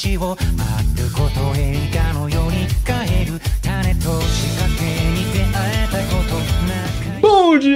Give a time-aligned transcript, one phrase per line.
[0.00, 1.29] 道を歩こう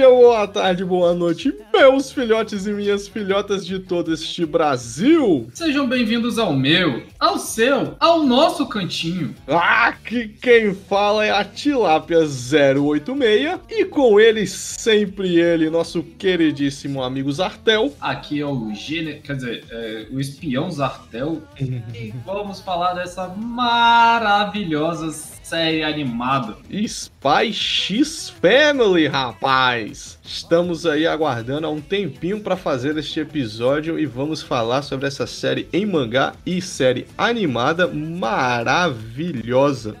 [0.05, 5.47] dia, boa tarde, boa noite, meus filhotes e minhas filhotas de todo este Brasil.
[5.53, 9.33] Sejam bem-vindos ao meu, ao seu, ao nosso cantinho.
[9.47, 17.31] Aqui quem fala é a Tilápia 086 e com ele sempre ele, nosso queridíssimo amigo
[17.31, 17.91] Zartel.
[17.99, 21.41] Aqui é o gênero, quer dizer, é, o espião Zartel.
[21.59, 25.07] e vamos falar dessa maravilhosa
[25.45, 26.57] série animada.
[26.71, 30.17] Spy X Family, rapaz!
[30.23, 35.27] Estamos aí aguardando há um tempinho para fazer este episódio e vamos falar sobre essa
[35.27, 38.35] série em mangá e série animada maravilhosa.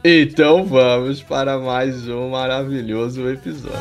[0.03, 3.75] Então vamos para mais um maravilhoso episódio.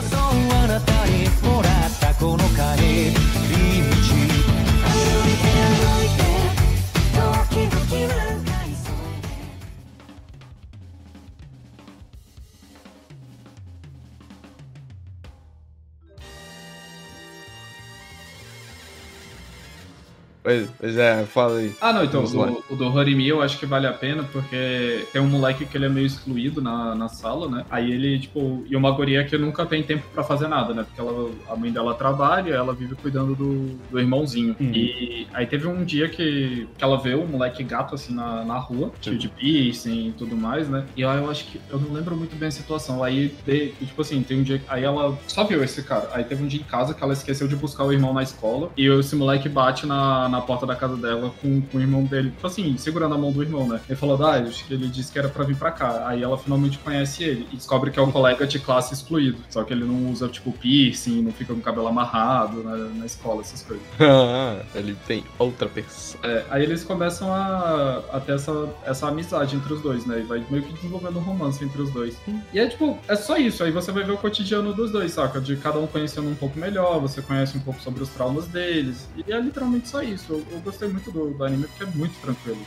[20.44, 21.72] Pois, pois é, fala aí.
[21.80, 25.22] Ah, não, então, o, o do Horimi eu acho que vale a pena, porque tem
[25.22, 27.64] um moleque que ele é meio excluído na, na sala, né?
[27.70, 30.84] Aí ele, tipo, e uma guria que nunca tem tempo pra fazer nada, né?
[30.84, 34.54] Porque ela, a mãe dela trabalha, ela vive cuidando do, do irmãozinho.
[34.60, 34.70] Uhum.
[34.74, 38.58] E aí teve um dia que, que ela vê um moleque gato, assim, na, na
[38.58, 40.84] rua, cheio de piercing e tudo mais, né?
[40.94, 43.02] E aí eu acho que, eu não lembro muito bem a situação.
[43.02, 46.10] Aí, de- tipo assim, tem um dia, aí ela só viu esse cara.
[46.12, 48.70] Aí teve um dia em casa que ela esqueceu de buscar o irmão na escola,
[48.76, 52.30] e esse moleque bate na, na porta da casa dela com, com o irmão dele,
[52.30, 53.80] tipo assim, segurando a mão do irmão, né?
[53.88, 56.08] Ele falou, ah, acho que ele disse que era pra vir pra cá.
[56.08, 59.38] Aí ela finalmente conhece ele e descobre que é um colega de classe excluído.
[59.48, 63.06] Só que ele não usa, tipo, piercing, não fica com o cabelo amarrado na, na
[63.06, 63.84] escola, essas coisas.
[64.24, 66.20] Ah, ele tem outra pessoa.
[66.24, 70.20] É, aí eles começam a, a ter essa, essa amizade entre os dois, né?
[70.20, 72.16] E vai meio que desenvolvendo um romance entre os dois.
[72.52, 73.62] E é tipo, é só isso.
[73.64, 75.40] Aí você vai ver o cotidiano dos dois, saca?
[75.40, 79.08] De cada um conhecendo um pouco melhor, você conhece um pouco sobre os traumas deles.
[79.16, 80.23] E é literalmente só isso.
[80.28, 82.58] Eu, eu gostei muito do, do anime porque é muito tranquilo.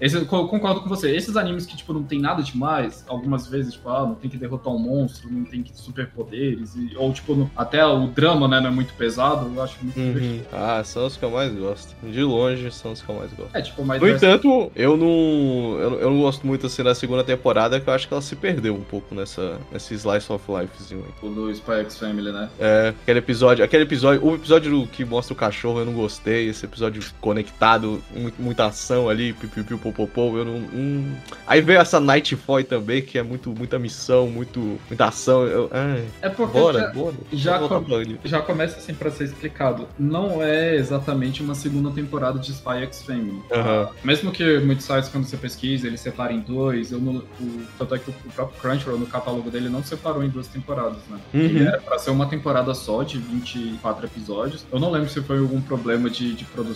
[0.00, 1.10] Esse, eu co- concordo com você.
[1.14, 4.36] Esses animes que, tipo, não tem nada demais, algumas vezes, tipo, ah, não tem que
[4.36, 8.60] derrotar um monstro, não tem que superpoderes, e- ou, tipo, no- até o drama, né,
[8.60, 10.34] não é muito pesado, eu acho muito divertido.
[10.34, 10.40] Uhum.
[10.52, 11.94] Ah, são os que eu mais gosto.
[12.02, 13.56] De longe, são os que eu mais gosto.
[13.56, 16.94] É, tipo, mas No entanto, eu não, eu, não- eu não gosto muito assim da
[16.94, 20.44] segunda temporada, que eu acho que ela se perdeu um pouco nessa, nesse slice of
[20.50, 21.28] lifezinho aí.
[21.28, 22.48] O do Spy X Family, né?
[22.58, 26.48] É, aquele episódio, aquele episódio, o episódio do- que mostra o cachorro eu não gostei,
[26.48, 26.83] esse episódio
[27.20, 31.14] conectado, mu- muita ação ali, piu piu popopô, eu não, hum.
[31.46, 36.04] Aí veio essa Nightfall também, que é muito, muita missão, muito, muita ação, eu, ai,
[36.22, 37.84] É porque bora, já, bora, já com-
[38.24, 39.88] já começa assim pra ser explicado.
[39.98, 43.40] Não é exatamente uma segunda temporada de Spy X Family.
[44.02, 47.94] Mesmo que muitos sites, quando você pesquisa, eles separem em dois, eu não, o, tanto
[47.94, 51.18] é que o próprio Crunchyroll, no catálogo dele, não separou em duas temporadas, né?
[51.32, 51.40] Uhum.
[51.40, 54.64] Ele era pra ser uma temporada só, de 24 episódios.
[54.72, 56.73] Eu não lembro se foi algum problema de, de produção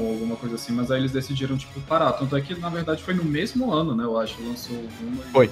[0.00, 2.12] ou alguma coisa assim, mas aí eles decidiram, tipo, parar.
[2.12, 4.04] Tanto é que, na verdade, foi no mesmo ano, né?
[4.04, 5.50] Eu acho, lançou uma e- Foi.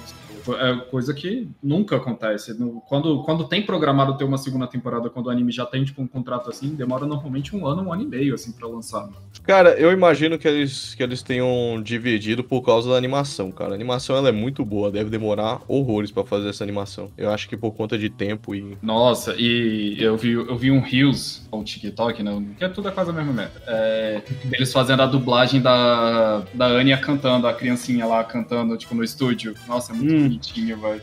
[0.59, 2.55] É coisa que nunca acontece.
[2.87, 6.07] Quando, quando tem programado ter uma segunda temporada, quando o anime já tem, tipo, um
[6.07, 9.09] contrato assim, demora normalmente um ano, um ano e meio, assim, pra lançar.
[9.43, 13.71] Cara, eu imagino que eles, que eles tenham dividido por causa da animação, cara.
[13.71, 17.09] A animação ela é muito boa, deve demorar horrores pra fazer essa animação.
[17.17, 18.77] Eu acho que por conta de tempo e.
[18.81, 22.43] Nossa, e eu vi, eu vi um Reels, ou TikTok, né?
[22.57, 23.61] Que é tudo a quase a mesma meta.
[23.67, 29.03] É, eles fazendo a dublagem da, da Anya cantando, a criancinha lá cantando, tipo, no
[29.03, 29.55] estúdio.
[29.67, 30.18] Nossa, é muito Hum.
[30.23, 31.01] Bonitinho, velho.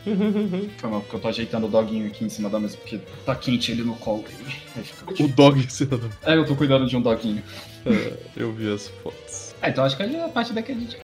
[0.77, 3.35] Foi mal, porque eu tô ajeitando o doguinho aqui em cima da mesa, porque tá
[3.35, 4.23] quente ele no colo.
[4.75, 6.09] Aí fica- O dog cidadão.
[6.23, 7.43] É, eu tô cuidando de um doguinho.
[7.85, 9.55] É, eu vi as fotos.
[9.61, 10.97] É, então acho que a parte daqui a gente.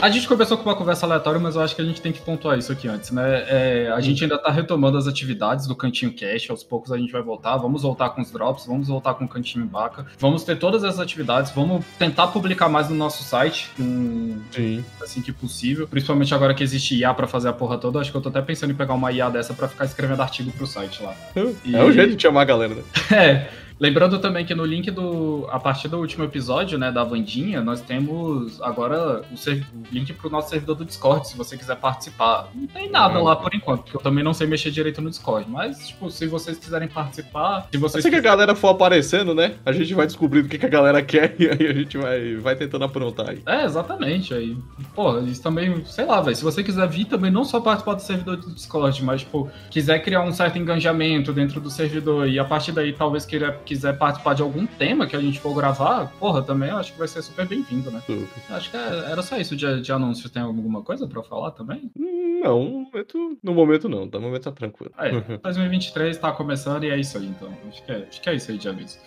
[0.00, 2.20] A gente começou com uma conversa aleatória, mas eu acho que a gente tem que
[2.22, 3.44] pontuar isso aqui antes, né?
[3.48, 7.12] É, a gente ainda tá retomando as atividades do Cantinho Cash, aos poucos a gente
[7.12, 10.56] vai voltar, vamos voltar com os drops, vamos voltar com o Cantinho Baca, vamos ter
[10.58, 14.82] todas essas atividades, vamos tentar publicar mais no nosso site, Sim.
[15.02, 18.16] assim que possível, principalmente agora que existe IA pra fazer a porra toda, acho que
[18.16, 21.02] eu tô até pensando em pegar uma IA dessa pra ficar escrevendo artigo pro site
[21.02, 21.14] lá.
[21.62, 22.82] E- É o jeito de chamar a galera, né?
[23.12, 23.48] É.
[23.80, 25.46] Lembrando também que no link do.
[25.50, 29.62] A partir do último episódio, né, da Vandinha, nós temos agora o, serv...
[29.74, 32.48] o link pro nosso servidor do Discord, se você quiser participar.
[32.54, 33.24] Não tem nada Hum.
[33.24, 35.48] lá por enquanto, porque eu também não sei mexer direito no Discord.
[35.48, 38.04] Mas, tipo, se vocês quiserem participar, se vocês.
[38.04, 39.54] Assim que a galera for aparecendo, né?
[39.64, 42.36] A gente vai descobrindo o que, que a galera quer e aí a gente vai,
[42.36, 43.42] vai tentando aprontar aí.
[43.46, 44.34] É, exatamente.
[44.34, 44.56] Aí,
[44.94, 46.36] pô, isso também, sei lá, velho.
[46.36, 50.00] Se você quiser vir também, não só participar do servidor do Discord, mas, tipo, quiser
[50.00, 54.34] criar um certo engajamento dentro do servidor e a partir daí talvez queira, quiser participar
[54.34, 57.46] de algum tema que a gente for gravar, porra, também acho que vai ser super
[57.46, 58.02] bem-vindo, né?
[58.04, 58.26] Super.
[58.56, 60.28] Acho que é- era só isso de, de anúncio.
[60.28, 61.88] Tem alguma coisa pra falar também?
[61.96, 64.06] Não, no momento, no momento não?
[64.06, 64.92] No momento tá tranquilo.
[64.98, 67.48] É, 2023 tá começando e é isso aí, então.
[67.68, 68.98] Acho que é, acho que é isso aí de aviso.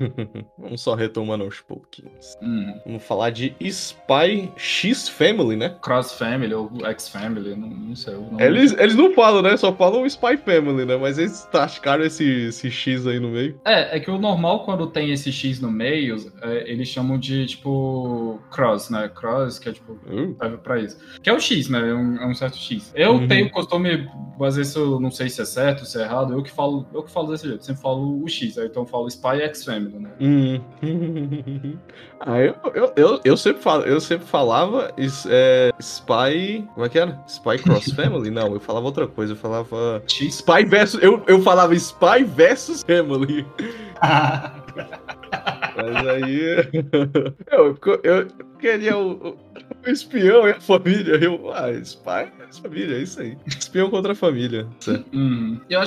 [0.58, 2.36] Vamos só retomando aos pouquinhos.
[2.42, 2.78] Hum.
[2.84, 5.70] Vamos falar de Spy X Family, né?
[5.80, 8.14] Cross Family ou X Family, não, não sei.
[8.14, 8.42] o nome.
[8.44, 9.56] Eles, eles não falam, né?
[9.56, 10.96] Só falam Spy Family, né?
[10.96, 13.58] Mas eles tascaram esse, esse X aí no meio.
[13.64, 17.46] É, é que o normal quando tem esse X no meio, é, eles chamam de
[17.46, 19.08] tipo cross, né?
[19.14, 20.98] Cross, que é tipo Uh, serve pra isso.
[21.22, 21.78] Que é o X, né?
[21.90, 22.92] É um, é um certo X.
[22.94, 23.28] Eu Uhum.
[23.28, 24.08] tenho costume,
[24.40, 27.02] às vezes eu não sei se é certo, se é errado, eu que falo, eu
[27.02, 29.98] que falo desse jeito, sempre falo o X, aí então eu falo Spy X Family,
[29.98, 30.10] né?
[30.20, 30.60] hum.
[32.20, 36.64] ah, eu, eu, eu, eu, sempre falo, eu sempre falava is- é, Spy.
[36.74, 37.22] Como é que era?
[37.28, 38.30] Spy Cross Family?
[38.30, 39.32] Não, eu falava outra coisa.
[39.32, 40.02] Eu falava.
[40.06, 41.02] Spy versus.
[41.02, 43.46] Eu, eu falava Spy versus Family.
[45.76, 46.56] Mas aí.
[47.50, 48.26] Eu, eu
[48.58, 49.38] queria o, o-
[49.90, 51.14] espião e a família.
[51.16, 53.36] Eu, ah, Spy e família, é isso aí.
[53.46, 54.66] Espião contra a família.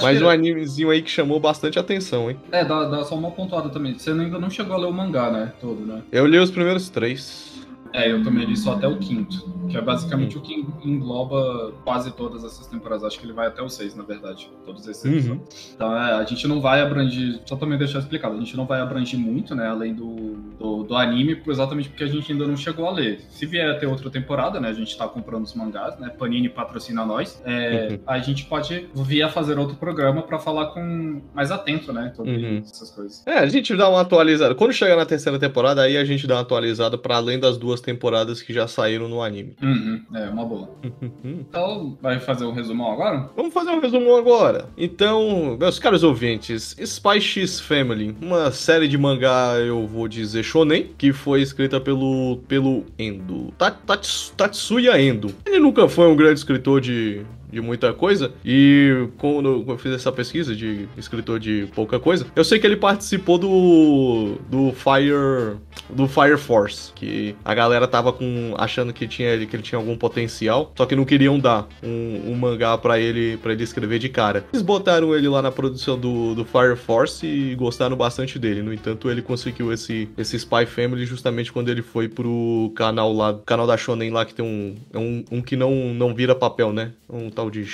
[0.01, 2.37] Mais que um animezinho aí que chamou bastante atenção, hein?
[2.51, 3.97] é, dá, dá só uma pontuada também.
[3.97, 5.53] Você ainda não chegou a ler o mangá, né?
[5.61, 6.01] Todo, né?
[6.11, 7.64] Eu li os primeiros três.
[7.95, 12.11] É, eu também li só até o quinto, que é basicamente o que engloba quase
[12.11, 13.03] todas essas temporadas.
[13.05, 15.39] Acho que ele vai até o seis, na verdade, todos esses Uhum.
[15.75, 18.81] Então, é, a gente não vai abranger, só também deixar explicado, a gente não vai
[18.81, 22.85] abranger muito, né, além do, do, do anime, exatamente porque a gente ainda não chegou
[22.87, 23.21] a ler.
[23.29, 26.49] Se vier a ter outra temporada, né, a gente tá comprando os mangás, né, Panini
[26.49, 27.99] patrocina nós, é, Uhum.
[28.07, 32.31] a gente pode vir a fazer outro programa pra falar com mais atento, né, sobre
[32.35, 32.57] Uhum.
[32.57, 33.23] essas coisas.
[33.25, 34.53] É, a gente dá uma atualizada.
[34.55, 37.79] Quando chegar na terceira temporada, aí a gente dá uma atualizada pra além das duas
[37.85, 39.55] temporadas que já saíram no anime.
[39.61, 40.69] Uhum, é, uma boa.
[41.23, 43.29] Então, vai fazer o resumão agora?
[43.35, 44.67] Vamos fazer um resumo agora.
[44.77, 50.91] Então, meus caros ouvintes, Spy X Family, uma série de mangá, eu vou dizer shonen,
[50.97, 55.33] que foi escrita pelo pelo Endo, Ta- Tats- Tatsuya Endo.
[55.45, 57.21] Ele nunca foi um grande escritor de
[57.55, 62.43] de muita coisa e quando eu fiz essa pesquisa de escritor de pouca coisa, eu
[62.43, 65.57] sei que ele participou do do Fire
[65.89, 69.95] do Fire Force, que a galera tava com achando que tinha que ele tinha algum
[69.95, 74.09] potencial, só que não queriam dar um, um mangá pra ele para ele escrever de
[74.09, 74.45] cara.
[74.51, 78.61] Eles botaram ele lá na produção do, do Fire Force e gostaram bastante dele.
[78.61, 83.39] No entanto, ele conseguiu esse esse Spy Family justamente quando ele foi pro canal lá,
[83.45, 86.73] canal da Shonen lá que tem um é um, um que não não vira papel,
[86.73, 86.91] né?
[87.09, 87.65] Um tal de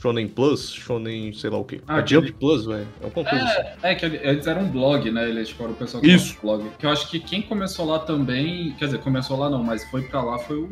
[0.00, 1.80] Shonen Plus, Shonen, sei lá o que.
[1.88, 2.86] Ah, é Jump Plus, velho.
[3.02, 3.62] É coisa assim.
[3.82, 5.28] É, que ele- eles eram um blog, né?
[5.28, 6.28] Eles foram o pessoal que Isso.
[6.34, 6.70] faz blog.
[6.78, 8.72] Que eu acho que quem começou lá também.
[8.78, 10.68] Quer dizer, começou lá não, mas foi pra lá foi o.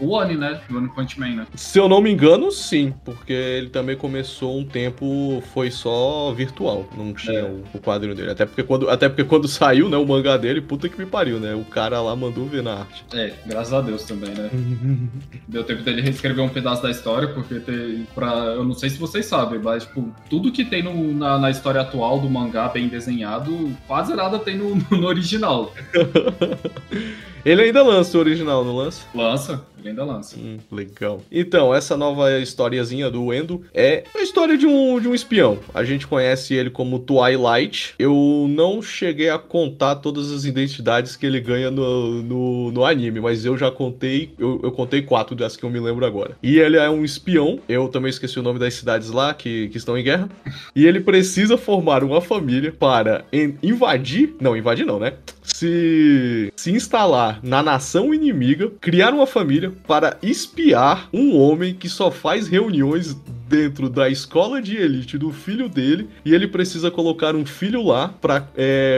[0.00, 0.60] O Oni, né?
[0.70, 1.46] O One Punch Man, né?
[1.56, 6.88] Se eu não me engano, sim, porque ele também começou um tempo, foi só virtual,
[6.96, 7.42] não tinha É.
[7.42, 8.30] o, o quadrinho dele.
[8.30, 11.40] Até porque, quando, até porque quando saiu, né, o mangá dele, puta que me pariu,
[11.40, 11.54] né?
[11.54, 13.04] O cara lá mandou ver na arte.
[13.12, 14.48] É, graças a Deus também, né?
[15.48, 18.06] Deu tempo dele reescrever um pedaço da história, porque tem.
[18.14, 21.50] Pra, eu não sei se vocês sabem, mas, tipo, tudo que tem no- na, na
[21.50, 25.72] história atual do mangá bem desenhado, quase nada tem no, no original.
[27.44, 29.06] Ele ainda lança o original, não lança?
[29.14, 30.36] Lança, ainda lança.
[30.38, 31.20] Hum, legal.
[31.30, 35.58] Então, essa nova historiazinha do Endo é a história de um, de um espião.
[35.74, 37.94] A gente conhece ele como Twilight.
[37.98, 43.20] Eu não cheguei a contar todas as identidades que ele ganha no, no, no anime,
[43.20, 46.36] mas eu já contei, eu, eu contei quatro das que eu me lembro agora.
[46.42, 49.76] E ele é um espião, eu também esqueci o nome das cidades lá que, que
[49.78, 50.28] estão em guerra.
[50.74, 55.14] E ele precisa formar uma família para in- invadir, não, invadir não, né?
[55.42, 62.10] Se, se instalar na nação inimiga, criar uma família para espiar um homem que só
[62.10, 63.16] faz reuniões
[63.48, 68.08] dentro da escola de elite do filho dele e ele precisa colocar um filho lá
[68.08, 68.48] para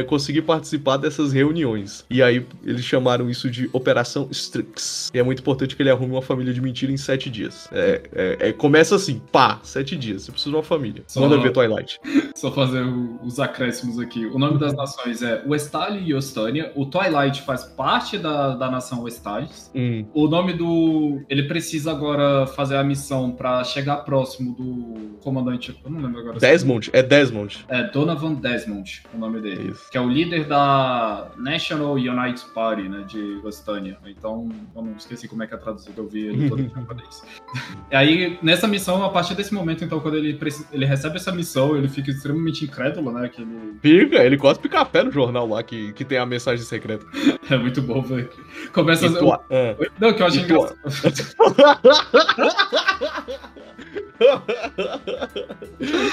[0.07, 2.05] conseguir participar dessas reuniões.
[2.11, 5.11] E aí eles chamaram isso de Operação Strix.
[5.15, 7.69] E é muito importante que ele arrume uma família de mentira em sete dias.
[7.73, 10.23] É, é- é- começa assim, pá, sete dias.
[10.23, 11.03] Você precisa de uma família.
[11.07, 12.01] Só- Manda ver Twilight.
[12.35, 14.27] Só fazer o- os acréscimos aqui.
[14.27, 16.73] O nome das nações é Westalia e Ostânia.
[16.75, 19.71] O Twilight faz parte da, da nação Westalis.
[19.75, 21.21] Hum, O nome do.
[21.29, 25.79] Ele precisa agora fazer a missão pra chegar próximo próximo do comandante.
[25.85, 26.39] Eu não lembro agora.
[26.39, 27.65] Desmond, é Desmond.
[27.69, 29.71] É, Donovan Desmond, o nome dele.
[29.71, 29.91] Isso.
[29.91, 33.99] Que é o líder da National United Party, né, de Vestânia.
[34.07, 37.23] Então, eu não esqueci como é que é traduzido, eu vi ele todo em japonês.
[37.91, 40.39] E aí, nessa missão, a partir desse momento, então, quando ele,
[40.73, 43.75] ele recebe essa missão, ele fica extremamente incrédulo, né, que ele...
[43.81, 47.05] Fica, ele cospe café no jornal lá que, que tem a mensagem secreta.
[47.51, 48.31] É muito bom, velho.
[48.73, 49.13] Começa a...
[49.13, 49.77] tu- é.
[49.99, 50.79] Não, que eu acho engraçado.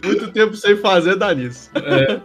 [0.03, 1.69] Muito tempo sem fazer, dá nisso.
[1.75, 2.19] É,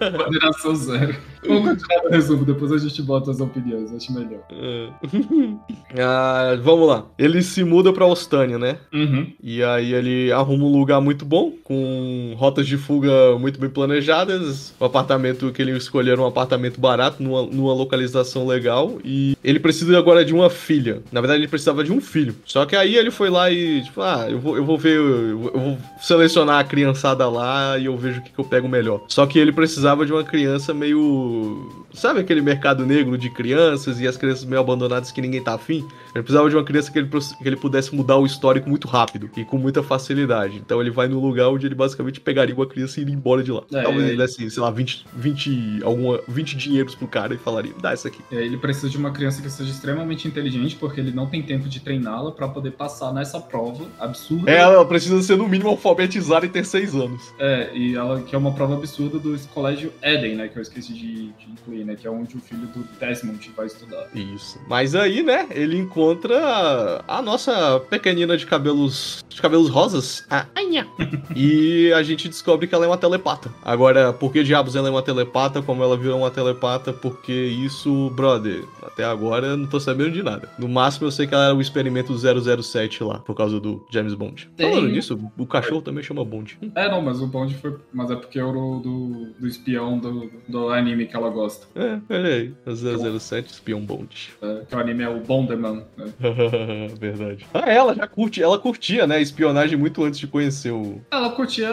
[0.77, 1.17] zero.
[1.47, 4.41] Vamos continuar no resumo, depois a gente bota as opiniões, acho melhor.
[4.51, 4.89] É.
[5.99, 7.05] Ah, vamos lá.
[7.19, 8.79] Ele se muda pra Ostânia, né?
[8.93, 9.31] Uhum.
[9.43, 14.75] E aí ele arruma um lugar muito bom, com rotas de fuga muito bem planejadas.
[14.81, 18.99] O apartamento que ele escolheu era um apartamento barato, numa, numa localização legal.
[19.05, 21.03] E ele precisa agora de uma filha.
[21.13, 22.35] Na verdade, ele precisava de um filho.
[22.45, 25.39] Só que aí ele foi lá e, tipo, ah, eu vou, eu vou ver, eu
[25.39, 28.69] vou, eu vou selecionar a criançada lá e eu vejo o que, que eu pego
[28.69, 29.05] melhor.
[29.09, 31.32] Só que ele precisava de uma criança meio.
[31.33, 31.87] うん。
[31.95, 35.87] Sabe aquele mercado negro de crianças e as crianças meio abandonadas que ninguém tá afim?
[36.15, 39.31] Ele precisava de uma criança que ele, que ele pudesse mudar o histórico muito rápido
[39.37, 40.57] e com muita facilidade.
[40.57, 43.53] Então ele vai no lugar onde ele basicamente pegaria uma criança e iria embora de
[43.53, 43.63] lá.
[43.73, 44.09] É, Talvez é.
[44.09, 48.09] ele desse, sei lá, 20, 20, alguma, 20 dinheiros pro cara e falaria, dá essa
[48.09, 48.21] aqui.
[48.31, 51.43] E aí ele precisa de uma criança que seja extremamente inteligente, porque ele não tem
[51.43, 54.51] tempo de treiná-la pra poder passar nessa prova absurda.
[54.51, 57.35] É, Ela precisa ser no mínimo alfabetizada e ter 6 anos.
[57.39, 60.49] É, e ela que é uma prova absurda do colégio Eden, né?
[60.49, 61.97] Que eu esqueci de, de incluir, né?
[61.97, 64.07] Que é onde o filho do Desmond vai estudar.
[64.15, 64.61] Isso.
[64.69, 70.87] Mas aí, né, ele encontra a nossa pequenina de cabelos de cabelos rosas, a Anya.
[71.35, 73.51] e a gente descobre que ela é uma telepata.
[73.65, 75.62] Agora, por que diabos ela é uma telepata?
[75.62, 76.93] Como ela virou uma telepata?
[76.93, 80.49] Porque isso, brother, até agora eu não tô sabendo de nada.
[80.59, 84.15] No máximo eu sei que ela era o experimento 007 lá, por causa do James
[84.15, 84.51] Bond.
[84.57, 86.59] Tem- Falando nisso, o cachorro também chama Bond.
[86.75, 87.77] É, não, mas o Bond foi.
[87.93, 91.67] Mas é porque era o do, do espião do, do anime que ela gosta.
[91.75, 94.31] É, olha aí, o 007 espião Bond.
[94.43, 95.85] É, que o anime é o Bonderman.
[95.97, 96.07] Né?
[96.99, 97.47] Verdade.
[97.52, 101.00] Ah, ela já curte, ela curtia, né, espionagem muito antes de conhecer o.
[101.11, 101.69] Ela curtia,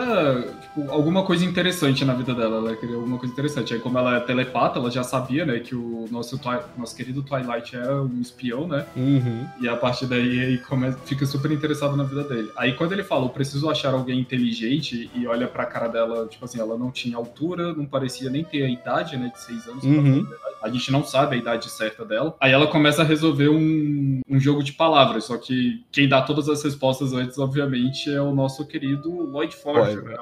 [0.62, 2.58] tipo, alguma coisa interessante na vida dela.
[2.58, 3.74] Ela queria alguma coisa interessante.
[3.74, 7.22] Aí, como ela é telepata, ela já sabia, né, que o nosso, Twi- nosso querido
[7.24, 8.86] Twilight era um espião, né?
[8.96, 9.46] Uhum.
[9.62, 12.50] E a partir daí aí começa, fica super interessado na vida dele.
[12.56, 16.46] Aí quando ele fala, eu preciso achar alguém inteligente, e olha pra cara dela, tipo
[16.46, 19.82] assim, ela não tinha altura, não parecia nem ter a idade, né, de seis anos.
[19.82, 20.25] pra Uhum.
[20.25, 22.36] falar a gente não sabe a idade certa dela.
[22.39, 26.50] Aí ela começa a resolver um, um jogo de palavras, só que quem dá todas
[26.50, 30.15] as respostas antes, obviamente, é o nosso querido Lloyd Forge, né,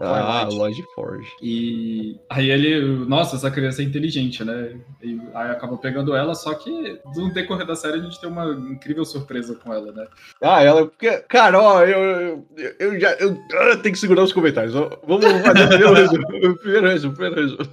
[0.00, 0.48] Ah.
[0.50, 1.28] Lloyd Forge.
[1.42, 4.76] E aí ele, nossa, essa criança é inteligente, né?
[5.02, 8.50] E aí acaba pegando ela, só que no decorrer da série a gente tem uma
[8.70, 10.06] incrível surpresa com ela, né?
[10.42, 10.86] Ah, ela.
[10.86, 13.12] Porque, cara, ó, eu, eu, eu já.
[13.14, 14.74] Eu, ah, tenho que segurar os comentários.
[14.74, 16.24] Vamos fazer o primeiro resumo.
[16.50, 17.68] O primeiro resumo, primeiro resumo.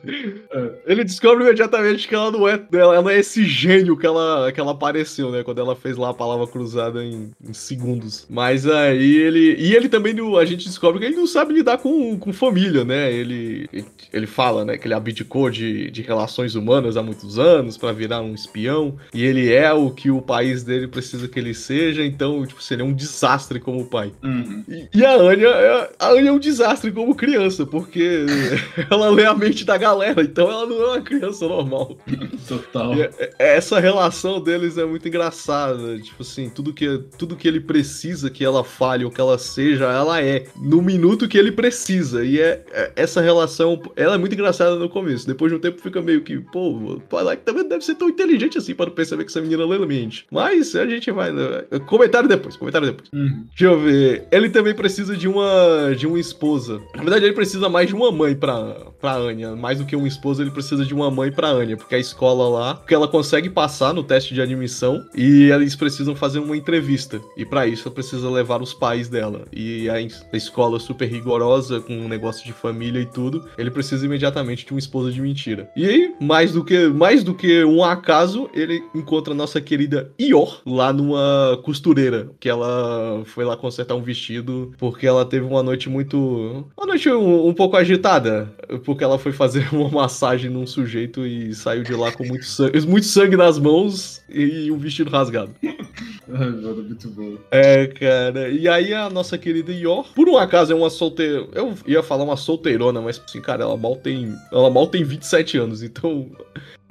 [0.52, 0.72] É.
[0.86, 2.62] Ele descobre imediatamente que ela não é.
[2.72, 5.44] Ela não é esse gênio que ela, que ela apareceu, né?
[5.44, 8.26] Quando ela fez lá a palavra cruzada em, em segundos.
[8.30, 9.56] Mas aí ele.
[9.58, 10.16] E ele também.
[10.40, 13.12] A gente descobre que ele não sabe lidar com, com família, né?
[13.12, 13.68] Ele,
[14.12, 18.22] ele fala, né, que ele abdicou de, de relações humanas há muitos anos pra virar
[18.22, 18.96] um espião.
[19.14, 22.06] E ele é o que o país dele precisa que ele seja.
[22.06, 24.12] Então, tipo, seria um desastre como pai.
[24.24, 24.64] Uhum.
[24.68, 28.26] E, e a Anya, é- a Anya é um desastre como criança, porque
[28.90, 31.98] ela lê a mente da galera, então ela não é uma criança normal.
[32.48, 32.96] Total.
[32.96, 36.00] E é- é- essa relação deles é muito engraçada.
[36.00, 39.86] Tipo assim, tudo que, tudo que ele precisa que ela fale ou que ela seja,
[39.86, 40.46] ela é.
[40.62, 42.24] No minuto que ele precisa.
[42.24, 45.28] E é, é- essa relação, ela é muito engraçada no começo.
[45.28, 48.58] Depois de um tempo fica meio que, pô, o Twilight também deve ser tão inteligente
[48.58, 50.26] assim para perceber que essa menina lê mente.
[50.32, 51.32] Mas a gente vai.
[51.32, 51.64] né?
[51.88, 53.10] Comentário depois, comentário depois.
[53.14, 53.46] Uhum.
[53.50, 54.28] Deixa eu ver.
[54.32, 56.82] Ele também precisa de uma de uma esposa.
[56.96, 58.62] Na verdade, ele precisa mais de uma mãe pra,
[59.00, 59.56] pra Anya.
[59.56, 61.78] Mais do que uma esposa, ele precisa de uma mãe pra Anya.
[61.78, 66.16] Porque a escola lá, porque ela consegue passar no teste de admissão e eles precisam
[66.16, 67.22] fazer uma entrevista.
[67.36, 69.44] E pra isso, precisa levar os pais dela.
[69.52, 74.06] E a, a escola super rigorosa, com um negócio de família e tudo, ele precisa
[74.06, 75.70] imediatamente de uma esposa de mentira.
[75.76, 80.12] E aí, mais do que mais do que um acaso, ele encontra a nossa querida
[80.18, 85.64] Ior lá numa costureira, que ela foi lá consertar um vestido porque ela teve uma
[85.64, 88.54] noite muito uma noite um, um pouco agitada,
[88.86, 92.82] porque ela foi fazer uma massagem num sujeito e saiu de lá com muito sangue,
[92.88, 95.54] muito sangue nas mãos e um vestido rasgado.
[95.62, 97.38] Ai, mano, muito bom.
[97.52, 98.50] É, cara.
[98.50, 101.46] E aí a nossa querida Ior, por um acaso é uma solteira.
[101.54, 104.34] Eu ia falar uma solteirona, mas assim, cara, ela mal tem.
[104.52, 106.30] Ela mal tem 27 anos, então.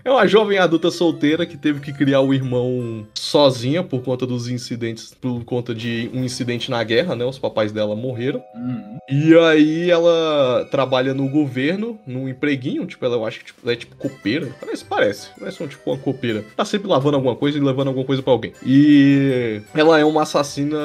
[0.04, 4.49] É uma jovem adulta solteira que teve que criar o irmão sozinha por conta dos
[4.49, 7.25] incidentes, por conta de um incidente na guerra, né?
[7.25, 8.42] Os papais dela morreram.
[8.54, 8.99] Uhum.
[9.11, 13.73] E aí ela trabalha no governo, num empreguinho, tipo, ela eu acho que tipo, ela
[13.73, 14.49] é tipo copeira.
[14.61, 15.28] Parece, parece.
[15.38, 16.45] Parece um, tipo uma copeira.
[16.57, 18.52] Tá sempre lavando alguma coisa e levando alguma coisa pra alguém.
[18.64, 20.78] E ela é uma assassina.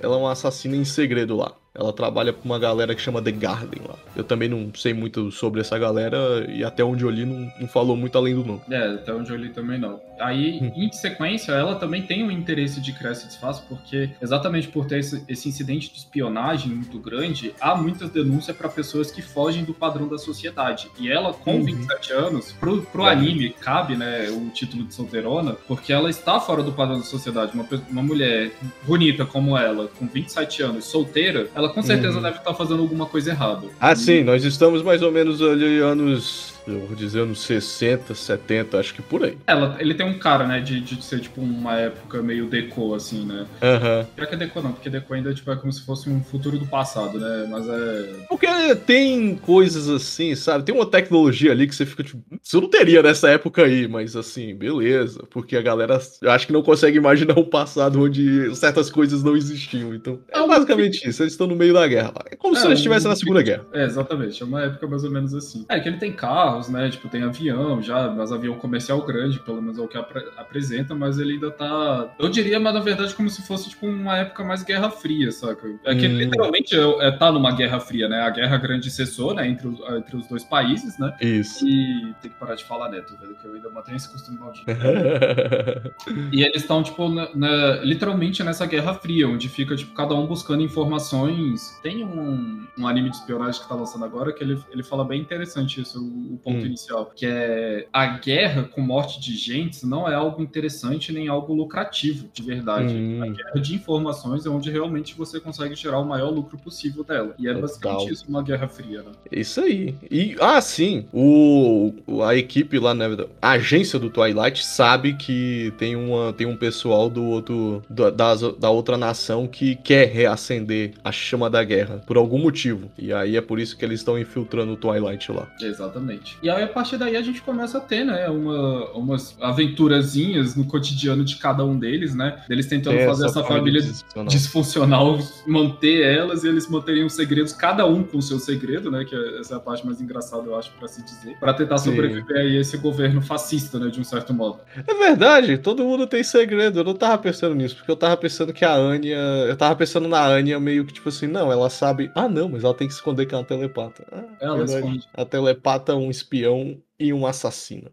[0.00, 1.52] Ela é uma assassina em segredo lá.
[1.74, 3.94] Ela trabalha com uma galera que chama The Garden lá.
[4.16, 7.68] Eu também não sei muito sobre essa galera e até onde eu li não, não
[7.68, 8.60] falou muito além do nome.
[8.68, 10.00] É, até onde eu li também não.
[10.20, 10.72] Aí, Hum.
[10.76, 14.98] em sequência, ela também tem um interesse de criar esse disfarce, porque exatamente por ter
[14.98, 19.72] esse, esse incidente de espionagem muito grande, há muitas denúncias para pessoas que fogem do
[19.74, 20.88] padrão da sociedade.
[20.98, 21.64] E ela, com Uhum.
[21.64, 26.62] 27 anos, pro, pro anime cabe, né, o título de solteirona, porque ela está fora
[26.62, 27.52] do padrão da sociedade.
[27.54, 28.52] Uma, uma mulher
[28.86, 32.22] bonita como ela, com 27 anos, solteira, ela com certeza Uhum.
[32.22, 33.66] deve estar fazendo alguma coisa errada.
[33.80, 36.54] Ah, sim, nós estamos mais ou menos ali anos.
[36.74, 39.36] Eu vou dizer anos 60, 70, acho que por aí.
[39.46, 43.24] Ela, ele tem um cara, né, de, de ser tipo uma época meio deco, assim,
[43.24, 43.46] né?
[43.62, 44.06] Aham.
[44.16, 46.58] Pior que é Deco não, porque Deco ainda tipo, é como se fosse um futuro
[46.58, 47.46] do passado, né?
[47.50, 48.26] Mas é.
[48.28, 48.46] Porque
[48.86, 50.64] tem coisas assim, sabe?
[50.64, 52.22] Tem uma tecnologia ali que você fica tipo.
[52.42, 55.24] Isso eu não teria nessa época aí, mas assim, beleza.
[55.30, 59.36] Porque a galera, eu acho que não consegue imaginar um passado onde certas coisas não
[59.36, 59.94] existiam.
[59.94, 61.22] Então, é Ah, basicamente isso.
[61.22, 62.24] Eles estão no meio da guerra lá.
[62.30, 63.64] É como se É, eles estivessem um- na Segunda Guerra.
[63.72, 64.42] É, exatamente.
[64.42, 65.64] É uma época mais ou menos assim.
[65.68, 66.12] É que ele tem
[66.60, 66.90] carros, né?
[66.90, 70.94] Tipo, tem avião já, mas avião comercial grande, pelo menos é o que apre- apresenta,
[70.94, 72.12] mas ele ainda tá.
[72.18, 75.66] Eu diria, mas na verdade, como se fosse, tipo, uma época mais Guerra Fria, saca?
[75.84, 76.18] É que Hum.
[76.18, 78.20] literalmente é, é, tá numa Guerra Fria, né?
[78.22, 79.48] A Guerra Grande cessou, né?
[79.48, 81.14] Entre os, entre os dois países, né?
[81.20, 81.66] Isso.
[81.66, 84.66] E tem que parar de falar neto, velho, que eu ainda mantenho esse costume maldito.
[86.32, 90.26] E eles estão, tipo, na- na- literalmente nessa Guerra Fria, onde fica, tipo, cada um
[90.26, 91.78] buscando informações.
[91.82, 95.20] Tem um, um anime de espionagem que tá lançando agora que ele, ele fala bem
[95.20, 96.66] interessante isso, o ponto Hum.
[96.66, 97.06] inicial.
[97.14, 102.28] Que é a guerra com morte de gente não é algo interessante nem algo lucrativo,
[102.32, 102.94] de verdade.
[102.94, 103.22] Hum.
[103.22, 107.34] A guerra de informações é onde realmente você consegue tirar o maior lucro possível dela.
[107.38, 107.62] E é Total.
[107.62, 109.12] basicamente isso, uma Guerra Fria, né?
[109.30, 109.94] Isso aí.
[110.10, 111.92] E, ah, sim, o,
[112.24, 113.06] a equipe lá, né,
[113.40, 118.70] a agência do Twilight sabe que tem, uma, tem um pessoal do outro, da, da
[118.70, 122.90] outra nação que quer reacender a chama da guerra, por algum motivo.
[122.98, 125.48] E aí é por isso que eles estão infiltrando o Twilight lá.
[125.60, 126.29] Exatamente.
[126.42, 130.64] E aí, a partir daí, a gente começa a ter, né, uma, umas aventurazinhas no
[130.64, 132.42] cotidiano de cada um deles, né?
[132.48, 134.26] Eles tentando fazer essa família disfuncional.
[134.28, 139.04] disfuncional, manter elas e eles manterem os segredos, cada um com o seu segredo, né?
[139.04, 141.36] Que é- essa é a parte mais engraçada, eu acho, pra se dizer.
[141.38, 141.90] Pra tentar Sim.
[141.90, 143.88] sobreviver aí a esse governo fascista, né?
[143.90, 144.60] De um certo modo.
[144.86, 146.80] É verdade, todo mundo tem segredo.
[146.80, 149.16] Eu não tava pensando nisso, porque eu tava pensando que a Anya.
[149.48, 152.10] Eu tava pensando na Anya meio que tipo assim, não, ela sabe.
[152.14, 154.04] Ah, não, mas ela tem que esconder que é uma telepata.
[154.12, 154.78] Ah, Ela verdade.
[154.78, 155.04] esconde.
[155.14, 157.90] A telepata, um espião e um assassino.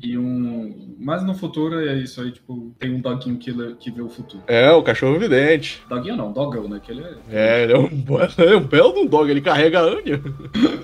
[0.00, 0.94] E um.
[0.98, 4.08] Mas no futuro é isso aí, tipo, tem um doguinho que, lê- que vê o
[4.08, 4.42] futuro.
[4.46, 5.82] É, o cachorro vidente.
[5.88, 6.80] Doguinho não, dogão, né?
[6.82, 7.88] Que ele é É, ele é um,
[8.38, 10.20] é um belo de um dog, ele carrega a Anya.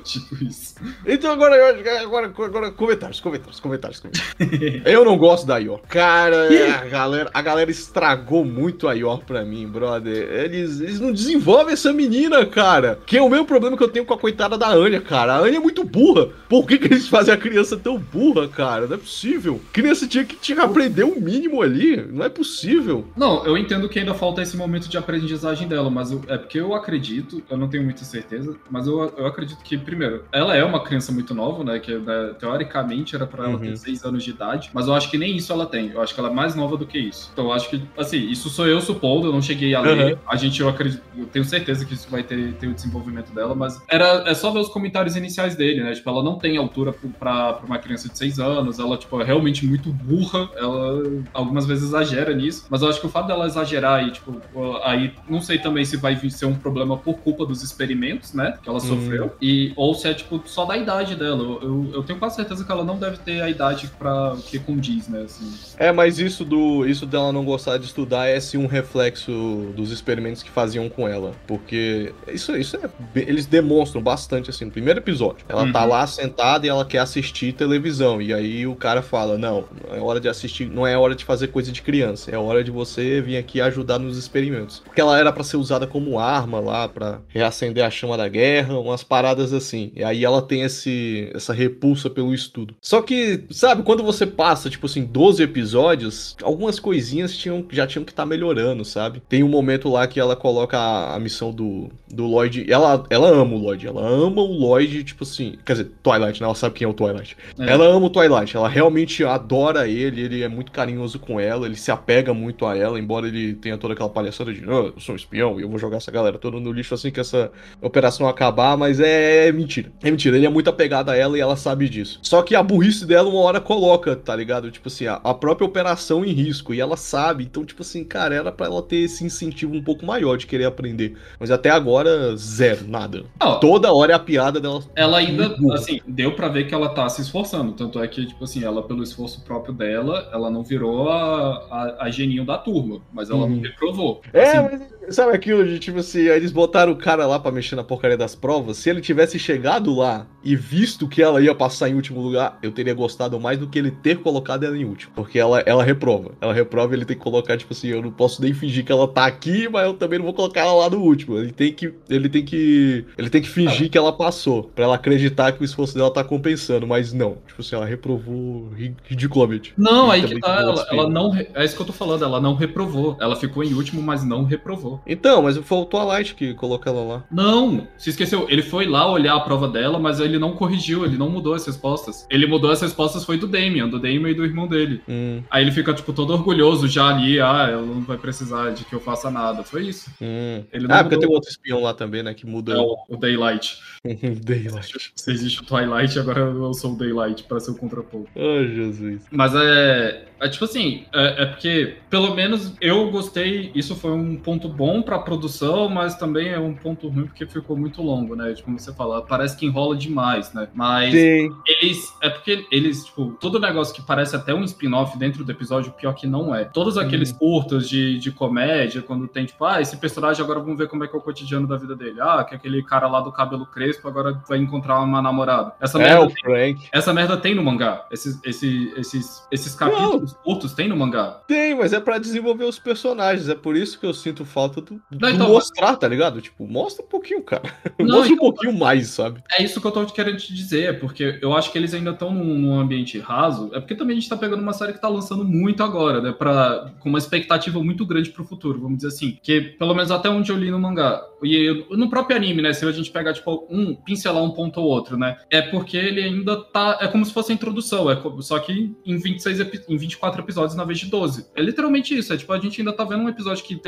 [0.02, 0.74] tipo isso.
[1.06, 4.84] Então agora, que- agora, agora, comentários, comentários, comentários, comentários.
[4.84, 5.80] Eu não gosto da Yor.
[5.88, 6.48] Cara,
[6.80, 10.14] a galera, a galera estragou muito a Yor pra mim, brother.
[10.44, 12.98] Eles, eles não desenvolvem essa menina, cara.
[13.06, 15.34] Que é o mesmo problema que eu tenho com a coitada da Anya, cara.
[15.34, 16.28] A Anya é muito burra.
[16.48, 18.86] Por que, que eles fazem a criança tão burra, cara?
[18.86, 19.60] Não é possível.
[19.72, 21.96] Criança tinha que, tinha que aprender o mínimo ali.
[22.10, 23.06] Não é possível.
[23.16, 26.58] Não, eu entendo que ainda falta esse momento de aprendizagem dela, mas eu- é porque
[26.58, 30.64] eu acredito, eu não tenho muita certeza, mas eu, eu acredito que, primeiro, ela é
[30.64, 31.78] uma criança muito nova, né?
[31.78, 33.58] Que né, teoricamente era pra ela Uhum.
[33.60, 35.90] ter 6 anos de idade, mas eu acho que nem isso ela tem.
[35.90, 37.28] Eu acho que ela é mais nova do que isso.
[37.32, 40.12] Então eu acho que, assim, isso sou eu supondo, eu não cheguei a ler.
[40.14, 40.18] Uhum.
[40.26, 43.54] A gente, eu acredito, eu tenho certeza que isso vai ter, ter o desenvolvimento dela,
[43.54, 45.92] mas era, é só ver os comentários iniciais dele, né?
[45.92, 47.08] Tipo, ela não tem altura pro-
[47.54, 51.84] pra uma criança de 6 anos, ela, tipo, é realmente muito burra, ela algumas vezes
[51.84, 54.40] exagera nisso, mas eu acho que o fato dela exagerar e, tipo,
[54.84, 58.68] aí não sei também se vai ser um problema por culpa dos experimentos, né, que
[58.68, 61.42] ela sofreu, e, ou se é, tipo, só da idade dela.
[61.42, 64.58] Eu, eu, eu tenho quase certeza que ela não deve ter a idade pra que
[64.58, 65.52] condiz, né, assim.
[65.78, 69.32] É, mas isso do isso dela não gostar de estudar é sim um reflexo
[69.76, 74.70] dos experimentos que faziam com ela, porque isso isso é eles demonstram bastante assim no
[74.70, 75.44] primeiro episódio.
[75.48, 75.88] Ela tá Uhum.
[75.90, 80.20] lá sentada e ela quer assistir televisão e aí o cara fala: "Não, é hora
[80.20, 83.36] de assistir, não é hora de fazer coisa de criança, é hora de você vir
[83.36, 84.82] aqui ajudar nos experimentos".
[84.84, 88.78] Porque ela era pra ser usada como arma lá pra reacender a chama da guerra,
[88.78, 89.92] umas paradas assim.
[89.94, 92.74] E aí ela tem esse essa repulsa pelo estudo.
[92.80, 98.04] Só que, sabe, quando você passa, tipo assim, 12 episódios, algumas coisinhas tinham, já tinham
[98.04, 99.22] que estar melhorando, sabe?
[99.28, 102.70] Tem um momento lá que ela coloca a, a missão do, do Lloyd.
[102.70, 105.56] Ela, ela ama o Lloyd, ela ama o Lloyd, tipo assim.
[105.64, 106.46] Quer dizer, Twilight, né?
[106.46, 107.03] Ela sabe quem é o Twilight.
[107.04, 107.36] Twilight.
[107.58, 107.70] É.
[107.70, 111.76] Ela ama o Twilight, ela realmente adora ele, ele é muito carinhoso com ela, ele
[111.76, 115.14] se apega muito a ela, embora ele tenha toda aquela palhaçada de, "Ah, eu sou
[115.14, 118.28] um espião e eu vou jogar essa galera toda no lixo assim que essa operação
[118.28, 119.92] acabar, mas é, é mentira.
[120.02, 122.18] É mentira, ele é muito apegado a ela e ela sabe disso.
[122.22, 124.70] Só que a burrice dela uma hora coloca, tá ligado?
[124.70, 128.34] Tipo assim, a, a própria operação em risco, e ela sabe, então, tipo assim, cara,
[128.34, 131.16] era pra ela ter esse incentivo um pouco maior de querer aprender.
[131.38, 133.24] Mas até agora, zero, nada.
[133.60, 134.82] Toda hora é a piada dela.
[134.94, 137.72] Ela ainda, assim, deu pra ver que ela tá se esforçando.
[137.72, 142.04] Tanto é que, tipo assim, ela, pelo esforço próprio dela, ela não virou a, a,
[142.04, 143.62] a geninho da turma, mas ela não Uhum.
[143.62, 144.22] reprovou.
[144.32, 147.76] É, Assim, mas sabe aquilo de tipo assim, eles botaram o cara lá pra mexer
[147.76, 148.76] na porcaria das provas.
[148.78, 152.70] Se ele tivesse chegado lá e visto que ela ia passar em último lugar, eu
[152.72, 155.12] teria gostado mais do que ele ter colocado ela em último.
[155.14, 156.32] Porque ela, ela reprova.
[156.40, 158.92] Ela reprova e ele tem que colocar, tipo assim, eu não posso nem fingir que
[158.92, 161.38] ela tá aqui, mas eu também não vou colocar ela lá no último.
[161.38, 161.92] Ele tem que.
[162.08, 163.04] Ele tem que.
[163.16, 164.64] Ele tem que fingir que ela passou.
[164.74, 166.86] Pra ela acreditar que o esforço dela tá compensando.
[166.86, 167.38] Mas não.
[167.46, 169.72] Tipo assim, ela reprovou ri- ridiculamente.
[169.76, 171.34] Não, aí que tá, ela, ela não.
[171.54, 173.16] É isso que eu tô falando, ela não reprovou.
[173.20, 174.93] Ela ficou em último, mas não reprovou.
[175.06, 177.24] Então, mas foi o Twilight que colocou ela lá.
[177.30, 178.46] Não, se esqueceu.
[178.48, 181.66] Ele foi lá olhar a prova dela, mas ele não corrigiu, ele não mudou as
[181.66, 182.26] respostas.
[182.30, 185.00] Ele mudou as respostas foi do Damien, do Damien e do irmão dele.
[185.08, 188.84] Hum, Aí ele fica, tipo, todo orgulhoso já ali, ah, ela não vai precisar de
[188.84, 189.62] que eu faça nada.
[189.62, 190.10] Foi isso.
[190.20, 190.62] hum.
[190.72, 191.28] Ele não Ah, porque mudou.
[191.28, 192.34] tem outro espião lá também, né?
[192.34, 193.78] Que muda É o, o Daylight.
[194.44, 195.12] Daylight.
[195.14, 198.28] Se existe o Twilight, agora eu sou o Daylight pra ser o contraponto.
[198.36, 199.22] Ai, Jesus.
[199.30, 204.36] Mas é, é tipo assim, é, é porque pelo menos eu gostei, isso foi um
[204.36, 208.52] ponto bom pra produção, mas também é um ponto ruim porque ficou muito longo, né?
[208.52, 210.68] Tipo, como você fala, parece que enrola demais, né?
[210.74, 211.50] Mas Sim.
[211.66, 215.92] eles, é porque eles, tipo, todo negócio que parece até um spin-off dentro do episódio,
[215.92, 216.64] pior que não é.
[216.64, 220.88] Todos aqueles curtos de, de comédia, quando tem, tipo, ah, esse personagem agora vamos ver
[220.88, 222.20] como é que é o cotidiano da vida dele.
[222.20, 225.74] Ah, que aquele cara lá do cabelo crespo agora vai encontrar uma namorada.
[225.80, 226.88] Essa É, merda o Frank.
[226.92, 228.06] essa merda tem no mangá.
[228.10, 231.40] Esses, esse, esses, esses capítulos curtos tem no mangá.
[231.46, 233.48] Tem, mas é pra desenvolver os personagens.
[233.48, 236.40] É por isso que eu sinto falta do, do então- mostrar, tá ligado?
[236.40, 237.62] Tipo, mostra um pouquinho, cara.
[237.98, 239.42] Não, mostra um então- pouquinho mais, sabe?
[239.58, 242.32] É isso que eu tô querendo te dizer, porque eu acho que eles ainda estão
[242.32, 243.70] num, num ambiente raso.
[243.74, 246.32] É porque também a gente tá pegando uma série que tá lançando muito agora, né?
[246.32, 249.38] Pra, com uma expectativa muito grande pro futuro, vamos dizer assim.
[249.42, 251.22] Que, pelo menos até onde eu li no mangá.
[251.42, 252.72] E no próprio anime, né?
[252.72, 255.36] Se a gente pegar, tipo, um, pincelar um ponto ou outro, né?
[255.50, 256.98] É porque ele ainda tá.
[257.00, 260.40] É como se fosse a introdução, é co- só que em 26 epi- em 24
[260.42, 261.46] episódios na vez de 12.
[261.54, 262.32] É literalmente isso.
[262.32, 263.78] É tipo, a gente ainda tá vendo um episódio que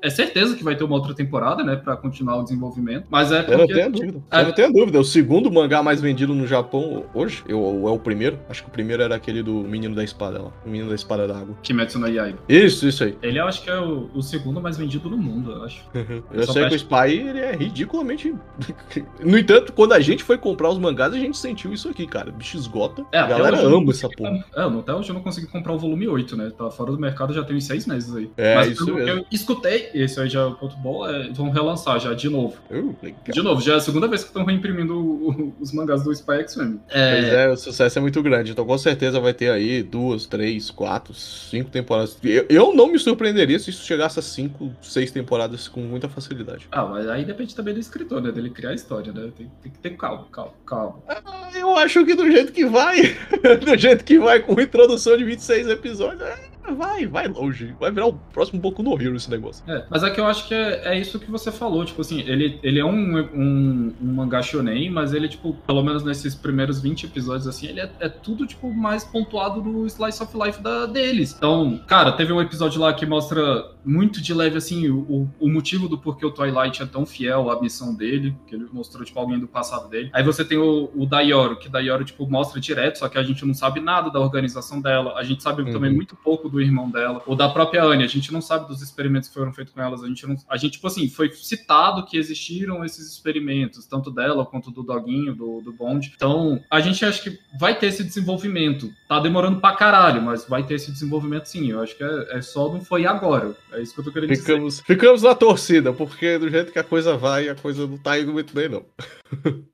[0.00, 1.76] é certeza que vai ter uma outra temporada, né?
[1.76, 3.06] Pra continuar o desenvolvimento.
[3.10, 3.74] Mas é Eu não porque.
[3.74, 4.22] tenho dúvida.
[4.30, 4.40] É.
[4.40, 5.00] Eu não tenho dúvida.
[5.00, 8.38] O segundo mangá mais vendido no Japão hoje, eu, ou é o primeiro.
[8.48, 10.52] Acho que o primeiro era aquele do Menino da Espada lá.
[10.64, 11.56] O Menino da Espada d'Água.
[11.62, 12.38] Kimetsu no Yaiba.
[12.48, 13.16] Isso, isso aí.
[13.22, 15.82] Ele eu acho que é o, o segundo mais vendido no mundo, eu acho.
[16.32, 18.34] Eu Só sei que o Spy ele é ridiculamente.
[19.22, 22.30] no entanto, quando a gente foi comprar os mangás, a gente sentiu isso aqui, cara.
[22.30, 23.04] O bicho esgota.
[23.12, 24.44] É, a galera eu ama essa consegui porra.
[24.54, 26.50] É, até hoje eu não consegui comprar o volume 8, né?
[26.56, 28.30] Tá fora do mercado já tem uns seis meses aí.
[28.36, 29.20] É, Mas isso pelo que mesmo.
[29.20, 32.56] eu escutei, esse aí já é o ponto bom, é, vão relançar já de novo.
[32.70, 33.18] Uh, legal.
[33.32, 36.34] De novo, já é a segunda vez que estão reimprimindo o- os mangás do Spy
[36.40, 36.80] X-Men.
[36.88, 38.52] É, Pois é, o sucesso é muito grande.
[38.52, 42.16] Então, com certeza vai ter aí duas, três, quatro, cinco temporadas.
[42.22, 46.68] Eu, eu não me surpreenderia se isso chegasse a cinco, seis temporadas com muita facilidade.
[46.72, 48.30] Ah, mas aí depende também do escritor, né?
[48.32, 49.30] Dele criar a história, né?
[49.36, 50.98] Tem, tem que ter calma, calma, calma.
[51.08, 52.96] Ah, Eu acho que do jeito que vai,
[53.64, 56.38] do jeito que vai, com introdução de 26 episódios, é,
[56.76, 57.74] vai, vai longe.
[57.78, 59.64] Vai virar o próximo Boku no Hero esse negócio.
[59.68, 62.20] É, mas é que eu acho que é, é isso que você falou, tipo assim,
[62.20, 66.80] ele, ele é um, um, um mangá shonen, mas ele, tipo, pelo menos nesses primeiros
[66.80, 70.86] 20 episódios, assim, ele é, é tudo, tipo, mais pontuado do Slice of Life da,
[70.86, 71.34] deles.
[71.36, 75.88] Então, cara, teve um episódio lá que mostra muito de leve, assim, o, o motivo
[75.88, 79.38] do porquê o Twilight é tão fiel à missão dele, que ele mostrou, tipo, alguém
[79.38, 80.10] do passado dele.
[80.12, 83.44] Aí você tem o, o Daioro, que Daioro, tipo, mostra direto, só que a gente
[83.44, 85.72] não sabe nada da organização dela, a gente sabe Uhum.
[85.72, 88.82] também muito pouco do irmão dela, ou da própria Anne, a gente não sabe dos
[88.82, 92.04] experimentos que foram feitos com elas, a gente não, a gente, tipo assim, foi citado
[92.04, 96.12] que existiram esses experimentos, tanto dela quanto do Doguinho, do, do Bond.
[96.14, 98.92] Então, a gente acha que vai ter esse desenvolvimento.
[99.12, 101.70] Tá demorando pra caralho, mas vai ter esse desenvolvimento sim.
[101.70, 103.54] Eu acho que é, é só não foi agora.
[103.70, 104.40] É isso que eu tô querendo dizer.
[104.40, 108.18] Ficamos, ficamos na torcida, porque do jeito que a coisa vai, a coisa não tá
[108.18, 108.82] indo muito bem, não.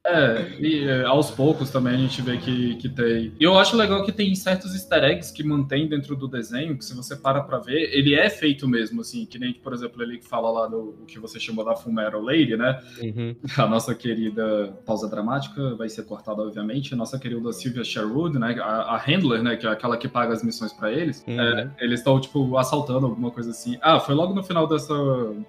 [0.07, 3.33] É, e é, aos poucos também a gente vê que, que tem.
[3.39, 6.85] E eu acho legal que tem certos easter eggs que mantém dentro do desenho, que
[6.85, 10.19] se você para pra ver, ele é feito mesmo, assim, que nem, por exemplo, ele
[10.19, 12.81] que fala lá do o que você chamou da Fumero Lady, né?
[13.03, 13.37] Uhum.
[13.59, 16.95] A nossa querida pausa dramática vai ser cortada, obviamente.
[16.95, 18.57] A nossa querida Sylvia Sherwood, né?
[18.61, 19.57] A, a handler Né?
[19.57, 21.25] Que é aquela que paga as missões pra eles.
[21.27, 21.41] Uhum.
[21.41, 23.77] É, eles estão, tipo, assaltando alguma coisa assim.
[23.83, 24.95] Ah, foi logo no final dessa,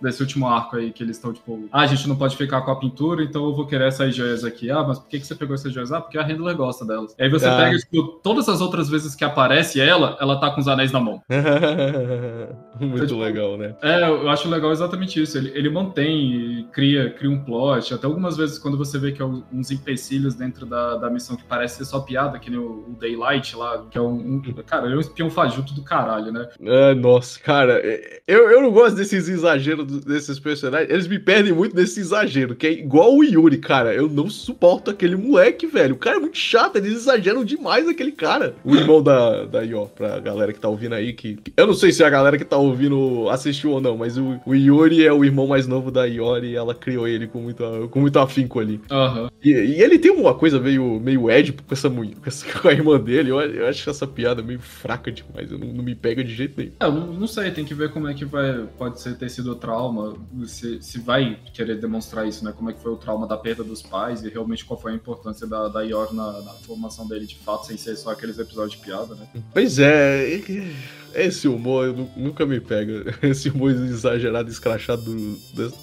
[0.02, 2.72] desse último arco aí que eles estão, tipo, ah, a gente não pode ficar com
[2.72, 4.70] a pintura, então eu vou querer essas joias aqui.
[4.70, 5.92] Ah, mas por que, que você pegou essas joias?
[5.92, 7.16] Ah, porque a Handler gosta delas.
[7.18, 7.58] E aí você Ah.
[7.58, 11.00] pega, tipo, todas as outras vezes que aparece ela, ela tá com os anéis na
[11.00, 11.22] mão.
[12.80, 13.76] Muito Tipo, legal, né?
[13.82, 15.38] É, eu acho legal exatamente isso.
[15.38, 17.94] Ele, ele mantém, e cria, cria um plot.
[17.94, 21.36] Até algumas vezes, quando você vê que é um- uns empecilhos dentro da, da missão
[21.36, 24.42] que parece ser só piada, que nem o, o Daylight lá, que é um, um-
[24.66, 26.48] Cara, ele é um espião fajuto do caralho, né?
[26.66, 30.90] Ah, nossa, cara, é- eu, eu não gosto desses exageros desses personagens.
[30.90, 33.94] Eles me perdem muito nesse exagero, que é igual o Yuri, cara.
[33.94, 35.96] Eu não suporto aquele moleque, velho.
[35.96, 38.56] O cara é muito chato, eles exageram demais aquele cara.
[38.64, 41.74] O irmão da, da Ió, pra galera que tá ouvindo aí, que, que- Eu não
[41.74, 45.12] sei se a galera que tá ouvindo assistiu ou não, mas o, o Yuri é
[45.14, 48.60] o irmão mais novo da Iori e ela criou ele com muito, com muito afinco
[48.60, 48.80] ali.
[48.92, 49.30] Aham.
[49.44, 52.68] E, e ele tem uma coisa meio, meio édipo com essa mulher, com, essa- com
[52.68, 53.30] a irmã dele.
[53.32, 55.52] Eu, eu acho essa piada meio fraca demais.
[55.52, 56.74] Eu não, não me pega de jeito nenhum.
[56.80, 58.66] É, Eu não, não sei, tem que ver como é que vai.
[58.78, 62.52] Pode ser ter sido o trauma, se, se vai querer demonstrar isso, né?
[62.56, 64.96] Como é que foi o trauma da perda dos pais e realmente qual foi a
[64.96, 68.80] importância da, da Yor na, na formação dele de fato, sem ser só aqueles episódios
[68.80, 69.28] de piada, né?
[69.54, 70.76] Pois é, e-
[71.16, 73.14] esse humor nunca me pega.
[73.22, 75.38] Esse humor exagerado, escrachado do-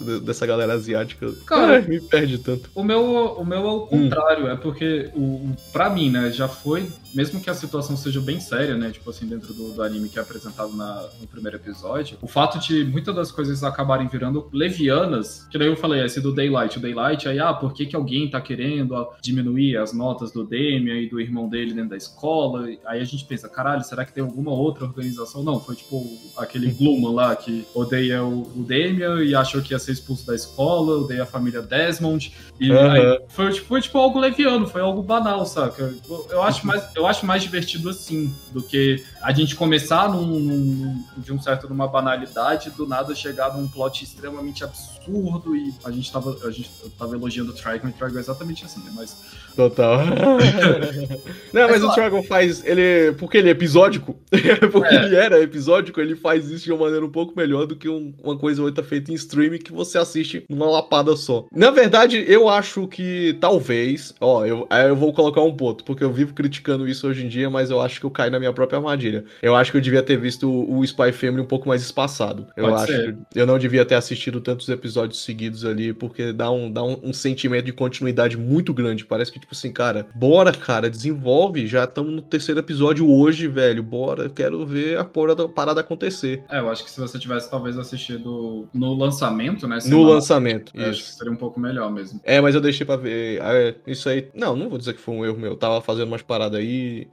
[0.04, 1.32] de- dessa galera asiática.
[1.46, 2.70] Cara, Ai, me perde tanto.
[2.74, 3.02] O meu,
[3.38, 7.48] o meu é o contrário, é porque, o, pra mim, né, já foi, mesmo que
[7.50, 10.72] a situação seja bem séria, né, tipo assim, dentro do, do anime que é apresentado
[10.76, 15.68] na- no primeiro episódio, o fato de muitas das coisas acabarem virando levianas, que daí
[15.68, 18.94] eu falei, esse do Daylight, o Daylight, aí, ah, por que que alguém tá querendo
[19.22, 22.68] diminuir as notas do Demian e do irmão dele dentro da escola?
[22.86, 25.15] Aí a gente pensa, caralho, será que tem alguma outra organização?
[25.42, 29.78] Não, foi tipo aquele Gluma lá, que odeia o, o Demian e achou que ia
[29.78, 32.90] ser expulso da escola, odeia a família Desmond, e Aham.
[32.92, 35.94] aí foi, tipo, foi tipo algo leviano, foi algo banal, saca?
[36.08, 40.26] Eu, eu acho mais, eu acho mais divertido assim, do que a gente começar num,
[40.26, 45.90] num- de um certo numa banalidade, do nada chegar num plot extremamente absurdo e a
[45.90, 48.90] gente tava, a gente tava elogiando o Trigon e o Trigon é exatamente assim, né?
[48.94, 49.16] Mas
[49.56, 50.00] Total.
[51.52, 52.62] Não, mas o Dragon faz.
[52.64, 53.12] Ele.
[53.18, 54.18] Porque ele é episódico.
[54.70, 55.04] porque É.
[55.04, 58.12] ele era episódico, ele faz isso de uma maneira um pouco melhor do que um-
[58.22, 61.46] uma coisa outra feita em streaming que você assiste numa lapada só.
[61.50, 64.14] Na verdade, eu acho que talvez.
[64.20, 67.28] Ó, eu, aí eu vou colocar um ponto, porque eu vivo criticando isso hoje em
[67.28, 69.24] dia, mas eu acho que eu caí na minha própria armadilha.
[69.40, 72.46] Eu acho que eu devia ter visto o, o Spy Family um pouco mais espaçado.
[72.56, 73.16] Eu Pode acho ser.
[73.32, 76.98] que eu não devia ter assistido tantos episódios seguidos ali, porque dá um, dá um,
[77.02, 79.04] um sentimento de continuidade muito grande.
[79.04, 81.66] Parece que, tipo assim, cara, bora, cara, desenvolve.
[81.66, 83.82] Já estamos no terceiro episódio hoje, velho.
[83.82, 86.42] Bora, eu quero ver a porra da parada acontecer.
[86.48, 89.78] é, eu acho que se você tivesse talvez assistido no lançamento, né?
[89.86, 90.72] No lançamento.
[90.74, 91.18] eu acho que Isso.
[91.18, 92.20] seria um pouco melhor mesmo.
[92.24, 93.40] É, mas eu deixei pra ver.
[93.42, 94.28] Ah, é, isso aí.
[94.34, 95.52] Não, não vou dizer que foi um erro meu.
[95.52, 97.08] Eu tava fazendo umas paradas aí.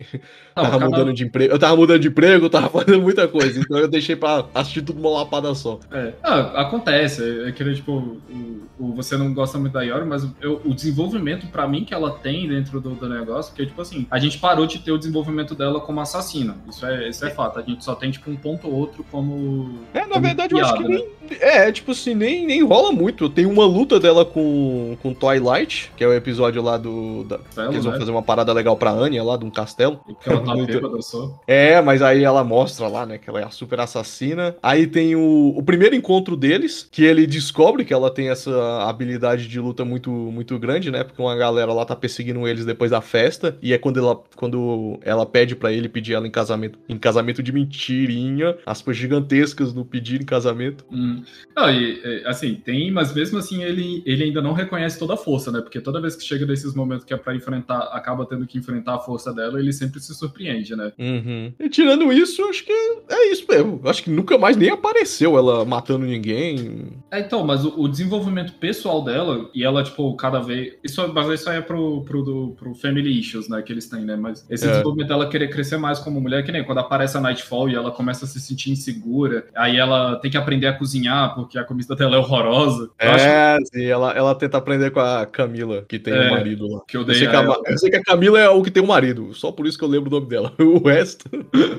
[0.56, 1.54] Não, tava mudando de emprego.
[1.54, 3.60] Eu tava mudando de emprego, eu tava fazendo muita coisa.
[3.60, 5.80] Então eu deixei pra assistir tudo numa lapada só.
[5.92, 7.24] É, ah, acontece.
[7.48, 11.68] É tipo, o, o- você não gosta muito da Yori, mas eu- o desenvolvimento pra
[11.68, 14.80] mim que ela tem dentro do, do negócio, porque tipo assim, a gente parou de
[14.80, 16.56] ter o desenvolvimento dela como assassina.
[16.70, 17.60] Isso é, isso é fato.
[17.60, 20.74] A gente só tem tipo um ponto ou outro como É, na verdade, eu acho
[20.76, 21.38] que piada, nem.
[21.40, 23.30] É, tipo assim, nem, nem rola muito.
[23.30, 27.24] Tem uma luta dela com, com Twilight, que é o episódio lá do.
[27.24, 28.00] Da, eles vão né?
[28.00, 30.00] fazer uma parada legal pra Anya lá, de um castelo.
[30.22, 31.40] Que ela tá bêbada só.
[31.48, 34.56] É, mas aí ela mostra lá, né, que ela é a super assassina.
[34.62, 39.48] Aí tem o, o primeiro encontro deles, que ele descobre que ela tem essa habilidade
[39.48, 41.04] de luta muito, muito grande, né?
[41.04, 43.58] Porque uma galera lá tá perseguindo eles depois da festa.
[43.62, 46.80] E é quando ela, quando ela pede pra ele pedir ela em casamento.
[46.88, 48.58] Em casamento de mentirinha.
[48.66, 50.86] Aspas gigantescas no pedir em casamento.
[50.92, 51.24] Hum.
[51.56, 55.52] Não, e, assim, tem, mas mesmo assim ele, ele ainda não reconhece toda a força,
[55.52, 55.62] né?
[55.62, 58.96] Porque toda vez que chega nesses momentos que é pra enfrentar, acaba tendo que enfrentar
[58.96, 60.92] a força dela, ele sempre se surpreende, né?
[60.98, 61.54] Uhum.
[61.60, 62.72] E tirando isso, acho que
[63.10, 63.82] é isso mesmo.
[63.86, 66.88] Acho que nunca mais nem apareceu ela matando ninguém.
[67.12, 70.74] É, então, mas o, o desenvolvimento pessoal dela, e ela, tipo, cada vez.
[70.84, 73.62] Isso, mas isso aí é pro, pro, do- pro Family Issues, né?
[73.62, 74.16] Que eles têm, né?
[74.16, 74.70] Mas esse É.
[74.70, 77.92] desenvolvimento dela querer crescer mais como mulher, que nem quando aparece a Nightfall e ela
[77.92, 81.96] começa a se sentir insegura, aí ela tem que aprender a cozinhar porque a comida
[81.96, 82.90] dela é horrorosa.
[83.00, 86.30] Eu acho É, sim, ela, ela tenta aprender com a Camila, que tem o É,
[86.32, 86.82] marido lá.
[86.88, 87.62] que eu Eu dei sei, a que a, ela.
[87.66, 89.84] Eu sei que a Camila é o que tem o marido, só por isso que
[89.84, 90.54] eu lembro o nome dela.
[90.74, 91.30] O resto.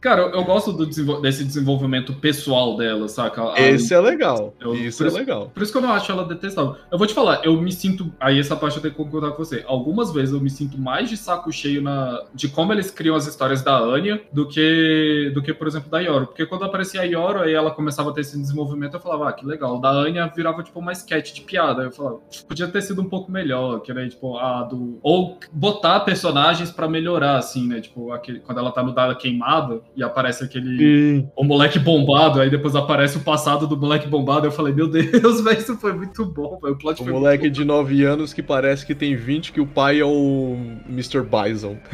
[0.01, 0.87] Cara, eu, eu gosto do
[1.21, 3.53] desse desenvolvimento pessoal dela, saca?
[3.55, 4.55] A- Esse é legal.
[4.61, 5.51] eu- isso é legal.
[5.53, 6.77] Por isso que eu não acho ela detestável.
[6.91, 8.13] Eu vou te falar, eu me sinto.
[8.21, 9.65] Aí essa parte eu tenho que concordar com você.
[9.67, 13.27] Algumas vezes eu me sinto mais de saco cheio na, de como eles criam as
[13.27, 16.27] histórias da Anya do que, do que, por exemplo, da Yoro.
[16.27, 19.33] Porque quando aparecia a Yoro, aí ela começava a ter esse desenvolvimento, eu falava, ah,
[19.33, 19.81] que legal.
[19.81, 21.83] Da Anya virava, tipo, uma sketch de piada.
[21.83, 24.99] Eu falava, podia ter sido um pouco melhor, que era, tipo, a do...
[25.03, 27.81] Ou botar personagens pra melhorar, assim, né?
[27.81, 28.41] Tipo, aquele...
[28.41, 30.79] quando ela tá no Dada queimada e aparece aquele...
[30.79, 31.29] Sim.
[31.37, 34.47] O moleque bombado, aí depois aparece o passado do moleque bombado.
[34.47, 36.75] Eu falei, meu Deus, velho, isso foi muito bom, velho.
[36.75, 40.01] O plot O moleque de 9 anos que parece que tem 20, que o pai
[40.01, 40.57] é o
[40.89, 41.21] Mr.
[41.23, 41.77] Bison.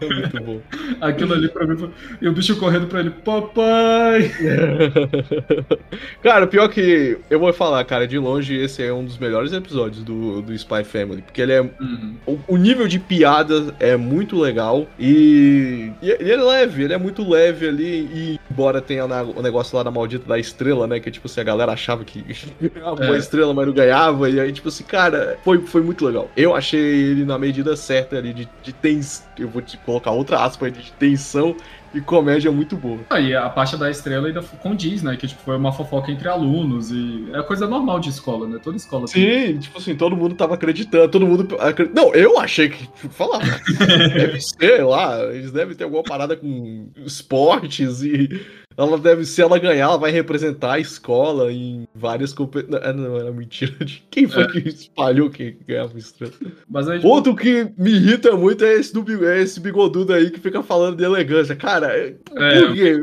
[0.00, 0.60] é muito bom.
[1.00, 1.90] Aquilo ali pra mim foi...
[2.20, 4.30] E o bicho correndo pra ele, papai!
[6.22, 10.02] cara, pior que eu vou falar, cara, de longe esse é um dos melhores episódios
[10.02, 12.14] do, do Spy Family, porque ele é Uhum.
[12.26, 16.98] o, o nível de piada é muito legal e, e ele é leve, ele é
[16.98, 20.98] muito leve ali e embora tenha na- o negócio lá da maldita da estrela, né,
[21.00, 22.24] que tipo assim, a galera achava que
[22.76, 23.18] uma É.
[23.18, 26.30] estrela, mas não ganhava e aí tipo assim, cara, foi, foi muito legal.
[26.36, 30.42] Eu achei ele na medida certa ali de, de tens, eu vou te colocar outra
[30.42, 31.56] aspa de tensão
[31.94, 32.98] e comédia muito boa.
[33.08, 35.16] Aí a parte da estrela ainda condiz, né?
[35.16, 38.58] Que tipo, foi uma fofoca entre alunos e é coisa normal de escola, né?
[38.62, 39.54] Toda escola tem.
[39.54, 41.48] Sim, tipo assim, todo mundo tava acreditando, todo mundo.
[41.94, 42.86] Não, eu achei que.
[43.08, 43.40] Falar.
[44.14, 48.38] deve ser lá, eles devem ter alguma parada com esportes e.
[48.78, 52.80] Ela deve, se ela ganhar, ela vai representar a escola em várias competições.
[52.80, 53.72] Não, não, era mentira.
[53.84, 54.46] de Quem foi É.
[54.46, 56.32] que espalhou que ganhava estrela?
[56.70, 60.30] Mas aí, tipo, Outro que me irrita muito é esse, do, é esse bigodudo aí
[60.30, 61.56] que fica falando de elegância.
[61.56, 62.60] Cara, é, É.
[62.60, 63.00] por quê?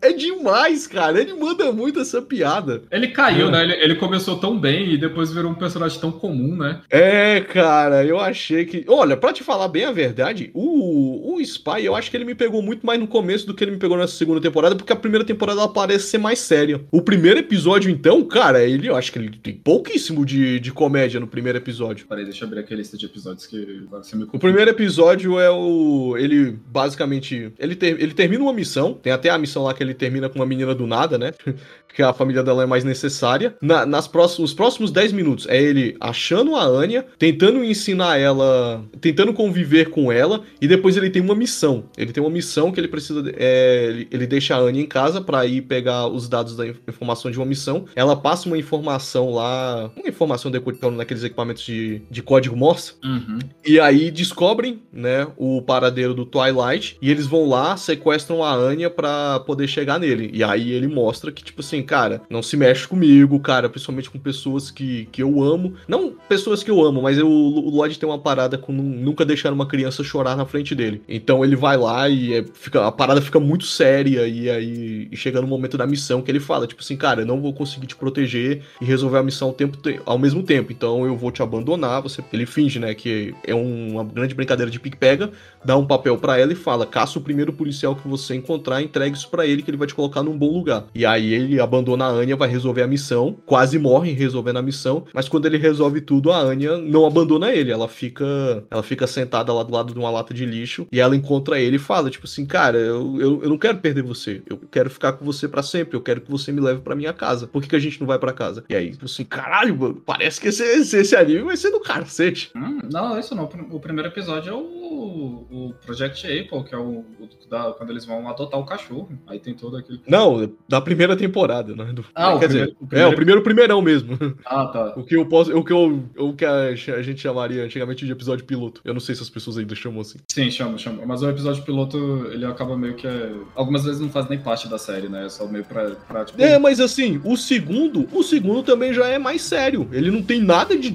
[0.00, 1.20] É demais, cara.
[1.20, 2.82] Ele manda muito essa piada.
[2.90, 3.50] ele caiu, É.
[3.50, 3.62] né?
[3.64, 6.80] Ele, ele começou tão bem e depois virou um personagem tão comum, né?
[6.90, 8.84] É, cara, eu achei que.
[8.88, 12.34] Olha, pra te falar bem a verdade, o, o Spy, eu acho que ele me
[12.34, 14.96] pegou muito mais no começo do que ele me pegou nessa segunda temporada, porque a
[14.96, 16.80] primeira temporada ela parece ser mais séria.
[16.90, 21.20] O primeiro episódio, então, cara, ele, eu acho que ele tem pouquíssimo de, de comédia
[21.20, 22.06] no primeiro episódio.
[22.06, 25.38] Peraí, deixa eu abrir aqui a lista de episódios que você me O primeiro episódio
[25.38, 26.16] é o.
[26.18, 27.52] Ele basicamente.
[27.58, 28.94] Ele, ter- ele termina uma missão.
[28.94, 31.32] Tem até a missão lá que ele termina com uma menina do nada, né?
[31.94, 33.54] que a família dela é mais necessária.
[33.62, 38.84] Na- nas próximos, os próximos 10 minutos é ele achando a Anya, tentando ensinar ela.
[39.00, 40.42] Tentando conviver com ela.
[40.60, 41.84] E depois ele tem uma missão.
[41.96, 43.22] Ele tem uma missão que ele precisa.
[43.36, 46.78] é, ele, ele deixa a Anya em casa pra ir pegar os dados da inf-
[46.86, 47.86] informação de uma missão.
[47.96, 49.90] Ela passa uma informação lá.
[49.96, 52.92] Uma informação decodificando naqueles equipamentos de, de código Morse.
[53.02, 53.38] Uhum.
[53.64, 58.90] E aí descobrem, né, o paradeiro do Twilight e eles vão lá, sequestram a Anya
[58.90, 60.28] pra poder chegar nele.
[60.32, 64.18] E aí ele mostra que, tipo assim, cara, não se mexe comigo, cara, principalmente com
[64.18, 65.74] pessoas que, que eu amo.
[65.86, 69.24] Não pessoas que eu amo, mas eu, o Lloyd tem uma parada com nu- nunca
[69.24, 71.00] deixar uma criança chorar na frente dele.
[71.08, 75.16] Então ele vai lá e é- fica, a parada fica muito séria e aí e
[75.16, 77.86] chega no momento da missão que ele fala, tipo assim, cara, eu não vou conseguir
[77.86, 80.72] te proteger e resolver a missão ao, tempo, te- ao mesmo tempo.
[80.72, 82.02] Então eu vou te abandonar.
[82.02, 85.30] Você, ele finge, né, que é um- uma grande brincadeira de pique-pega,
[85.64, 89.16] dá um papel pra ela e fala: caça o primeiro policial que você encontrar, entregue
[89.16, 90.86] isso pra ele que ele vai te colocar num bom lugar.
[90.94, 95.04] E aí ele abandona a Anya, vai resolver a missão, quase morre resolvendo a missão,
[95.12, 99.52] mas quando ele resolve tudo, a Anya não abandona ele, ela fica, ela fica sentada
[99.52, 102.26] lá do lado de uma lata de lixo e ela encontra ele e fala, tipo
[102.26, 105.62] assim, cara, eu, eu, eu não quero perder você, eu quero ficar com você pra
[105.62, 107.46] sempre, eu quero que você me leve pra minha casa.
[107.46, 108.64] Por que, que a gente não vai pra casa?
[108.68, 111.80] E aí, tipo assim, caralho, mano, parece que esse, esse, esse anime vai ser do
[111.80, 112.50] cacete.
[112.56, 113.44] Hum, não, isso não.
[113.70, 118.04] O primeiro episódio é o, o Project Apple, que é o, o da- quando eles
[118.04, 119.08] vão adotar o cachorro.
[119.26, 120.00] Aí tem todo aquele.
[120.08, 121.92] Não, da primeira temporada, né?
[121.92, 124.18] Do- Ah, o quer primeiro- dizer, o é, primeiro- o primeiro primeirão mesmo.
[124.44, 124.94] Ah, tá.
[124.96, 125.56] O que eu posso.
[125.56, 128.80] O que, eu, o que a, a gente chamaria antigamente de episódio piloto.
[128.84, 130.18] Eu não sei se as pessoas ainda chamam assim.
[130.30, 131.04] Sim, chama, chama.
[131.06, 133.06] Mas o episódio piloto, ele acaba meio que.
[133.06, 133.32] É...
[133.54, 135.26] Algumas vezes não faz nem parte da série, né?
[135.26, 135.90] É só meio pra.
[136.08, 139.88] pra tipo, É, mas assim, o segundo, o segundo também já é mais sério.
[139.92, 140.90] Ele não tem nada de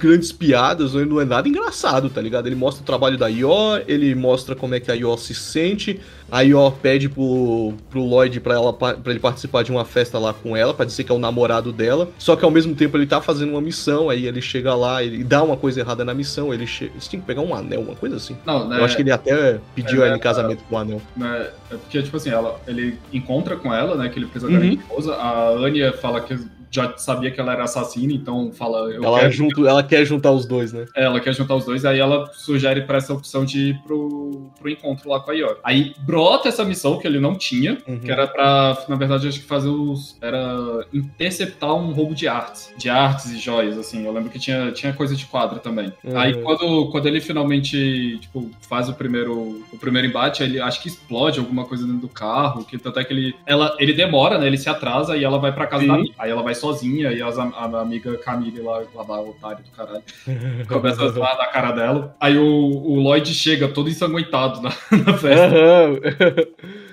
[0.00, 2.46] grandes piadas, ele não é nada engraçado, tá ligado?
[2.46, 6.00] Ele mostra o trabalho da Ior, ele mostra como é que a Ior se sente.
[6.30, 10.32] A Ior pede pro, pro Lloyd pra, ela, pra ele participar de uma festa lá
[10.32, 12.08] com ela, pra dizer que é o namorado dela.
[12.18, 15.24] Só que ao mesmo tempo ele tá fazendo uma missão, aí ele chega lá, ele
[15.24, 16.92] dá uma coisa errada na missão, ele chega.
[16.92, 18.36] Eles tinham que pegar um anel, uma coisa assim.
[18.46, 18.78] Não, né?
[18.78, 21.02] Eu acho que ele até pediu é, ela em casamento com o anel.
[21.16, 24.08] né, é porque, tipo assim, ela, ele encontra com ela, né?
[24.08, 24.58] Que ele precisa Uhum.
[24.58, 25.14] garantir a esposa.
[25.14, 26.38] A Anya fala que
[26.70, 28.92] já sabia que ela era assassina, então fala.
[28.92, 29.32] Ela, quero...
[29.32, 30.86] junto, ela quer juntar os dois, né?
[30.96, 34.50] É, Ela quer juntar os dois, aí ela sugere pra essa opção de ir pro,
[34.58, 35.58] pro encontro lá com a Yor.
[35.64, 37.98] Aí brota essa missão que ele não tinha, Uhum.
[37.98, 40.16] que era pra, na verdade, acho que fazer os.
[40.20, 42.72] Era interceptar um roubo de artes.
[42.76, 44.04] De artes e joias, assim.
[44.04, 45.92] Eu lembro que tinha, tinha coisa de quadro também.
[46.04, 46.18] Uhum.
[46.18, 50.88] Aí quando, quando ele finalmente, tipo, faz o primeiro, o primeiro embate, ele acho que
[50.88, 53.34] explode alguma coisa dentro do carro, que tanto é que ele.
[53.46, 54.46] Ela, ele demora, né?
[54.46, 55.88] Ele se atrasa e ela vai pra casa Sim.
[55.88, 56.14] da amiga.
[56.18, 59.70] Aí ela vai sozinha e as, a, a amiga Camille lá, lá da otário do
[59.70, 60.02] caralho
[60.68, 62.16] começa a zoar na cara dela.
[62.20, 64.70] Aí o, o Lloyd chega todo ensanguentado na,
[65.06, 65.56] na festa.
[65.56, 66.00] Aham.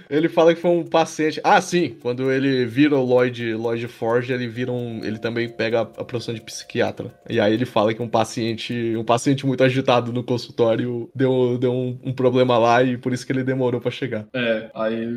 [0.10, 1.40] Ele fala que foi um paciente.
[1.44, 1.96] Ah, sim.
[2.02, 5.04] Quando ele vira o Lloyd, Lloyd Forge, ele vira um.
[5.04, 7.14] Ele também pega a profissão de psiquiatra.
[7.30, 8.96] E aí ele fala que um paciente.
[8.96, 13.26] Um paciente muito agitado no consultório deu, deu um, um problema lá e por isso
[13.26, 14.26] que ele demorou pra chegar.
[14.34, 15.08] É, aí,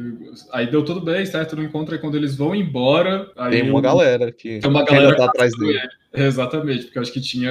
[0.52, 1.54] aí deu tudo bem, certo?
[1.56, 3.26] No encontro, aí quando eles vão embora.
[3.50, 5.78] Tem uma o- galera que Tem uma que ainda galera tá atrás dele.
[5.78, 5.99] ele.
[6.30, 7.50] Exatamente, porque eu acho que tinha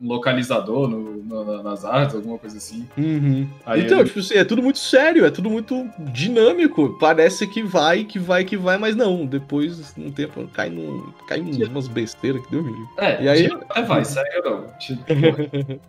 [0.00, 2.86] um localizador no- no- nas artes, alguma coisa assim.
[2.96, 3.48] Uhum.
[3.66, 6.96] Aí então, ele- tipo assim, é tudo muito sério, é tudo muito dinâmico.
[7.00, 9.26] Parece que vai, que vai, que vai, mas não.
[9.26, 12.82] Depois, um tempo, cai, num, cai em umas besteiras que deu livre.
[12.98, 14.66] É, E aí- até vai, sério não.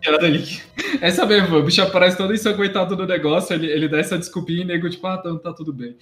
[0.00, 0.44] Tirando ali.
[1.00, 4.64] Essa mesmo, o bicho aparece todo ensanguentado no negócio, ele, ele dá essa desculpinha e
[4.64, 5.96] nego, tipo, ah, tá, tá tudo bem.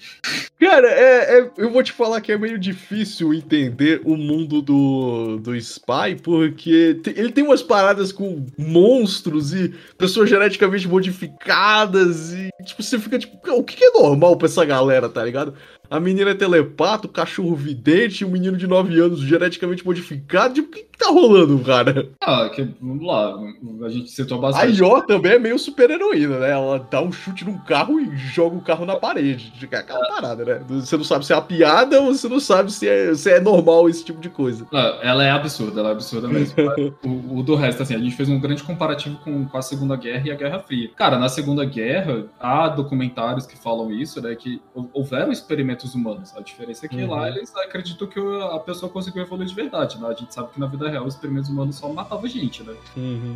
[0.59, 5.39] Cara, é, é- eu vou te falar que é meio difícil entender o mundo do,
[5.39, 5.57] do
[5.91, 12.99] Spy, porque ele tem umas paradas com monstros e pessoas geneticamente modificadas e, tipo, você
[12.99, 15.55] fica tipo, o que é normal pra essa galera, tá ligado?
[15.91, 20.69] A menina é telepata, o cachorro vidente, o menino de 9 anos geneticamente modificado, tipo,
[20.69, 22.09] o que que tá rolando, cara?
[22.23, 23.35] Ah, que, vamos lá,
[23.87, 24.79] a gente citou A bastante.
[24.79, 26.51] Yor também é meio super heroína, né?
[26.51, 29.53] Ela dá um chute num carro e joga o carro na parede.
[29.59, 30.61] Fica Aquela parada, né?
[30.69, 33.41] Você não sabe se é uma piada ou você não sabe se é, se é
[33.41, 34.67] normal esse tipo de coisa.
[34.71, 36.55] Não, ela é absurda, ela é absurda mesmo.
[37.03, 39.97] o, o do resto, assim, a gente fez um grande comparativo com, com a Segunda
[39.97, 40.91] Guerra e a Guerra Fria.
[40.95, 44.35] Cara, na Segunda Guerra, há documentários que falam isso, né?
[44.35, 46.33] Que hou- houveram experimentos humanos.
[46.37, 47.11] A diferença é que Uhum.
[47.11, 48.21] lá eles acreditam que
[48.53, 50.09] a pessoa conseguiu evoluir de verdade, né?
[50.09, 52.75] A gente sabe que na vida real os experimentos humanos só matavam gente, né?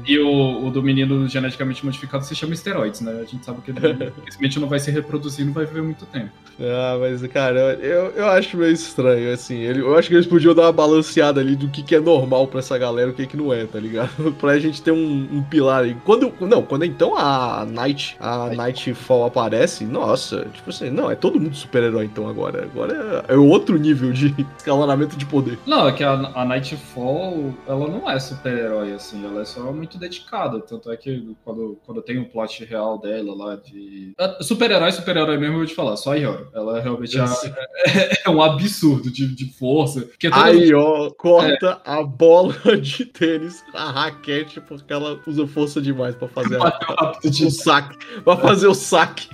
[0.07, 3.13] E o, o do menino geneticamente modificado se chama esteroides, né?
[3.21, 3.79] A gente sabe que ele
[4.19, 6.31] infelizmente não vai se reproduzir, não vai viver muito tempo.
[6.61, 9.57] Ah, mas, cara, eu, eu acho meio estranho, assim.
[9.57, 12.47] Ele, eu acho que eles podiam dar uma balanceada ali do que, que é normal
[12.47, 14.33] pra essa galera e o que, que não é, tá ligado?
[14.39, 15.97] pra gente ter um, um pilar aí.
[16.05, 16.33] Quando.
[16.41, 21.57] Não, quando então a Night, a Nightfall aparece, nossa, tipo assim, não, é todo mundo
[21.57, 22.64] super-herói então agora.
[22.64, 25.59] Agora é, é outro nível de escalonamento de poder.
[25.66, 29.97] Não, é que a, a Nightfall, ela não é super-herói, assim, ela é só muito
[29.97, 30.61] dedicada.
[30.61, 34.12] Tanto é que quando, quando tem o plot real dela lá de.
[34.18, 36.49] Ah, Super-herói, super-herói mesmo, eu vou te falar, só a Yoro.
[36.53, 40.09] Ela realmente é, é um absurdo de, de força.
[40.20, 46.14] Toda Aí, ó, corta a bola de tênis, a raquete, porque ela usa força demais
[46.14, 49.28] pra fazer a, rápido o saque, pra fazer o saque.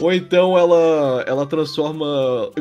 [0.00, 2.06] Ou então ela ela transforma,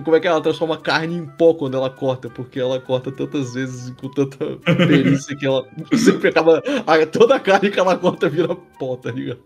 [0.03, 3.53] como é que ela transforma carne em pó quando ela corta, porque ela corta tantas
[3.53, 6.61] vezes com tanta perícia que ela sempre acaba
[7.11, 9.39] toda a carne que ela corta vira pó, tá ligado?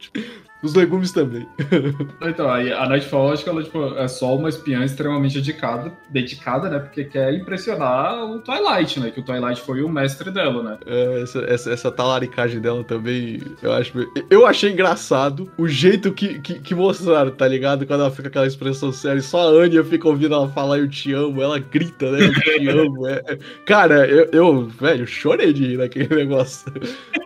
[0.62, 1.48] Os legumes também.
[2.22, 6.80] Então, aí a acho que ela tipo, é só uma espiã extremamente dedicada, dedicada, né?
[6.80, 9.10] Porque quer impressionar o Twilight, né?
[9.10, 10.78] Que o Twilight foi o mestre dela, né?
[10.86, 13.94] É, essa, essa, essa talaricagem dela também, eu acho.
[14.30, 17.86] Eu achei engraçado o jeito que, que, que mostraram, tá ligado?
[17.86, 21.14] Quando ela fica aquela expressão séria, só a Anya fica ouvindo ela falar eu te
[21.14, 22.20] amo, ela grita, né?
[22.28, 23.08] Eu te amo.
[23.08, 23.38] é.
[23.66, 26.72] Cara, eu, eu, velho, chorei de rir naquele negócio.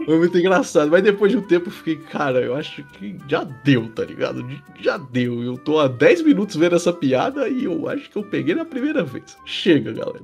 [0.06, 0.92] Foi muito engraçado.
[0.92, 4.46] Mas depois de um tempo eu fiquei, cara, eu acho que já deu, tá ligado?
[4.80, 5.44] Já deu.
[5.44, 8.66] Eu tô há 10 minutos vendo essa piada e eu acho que eu peguei na
[8.66, 9.38] primeira vez.
[9.46, 10.24] Chega, galera.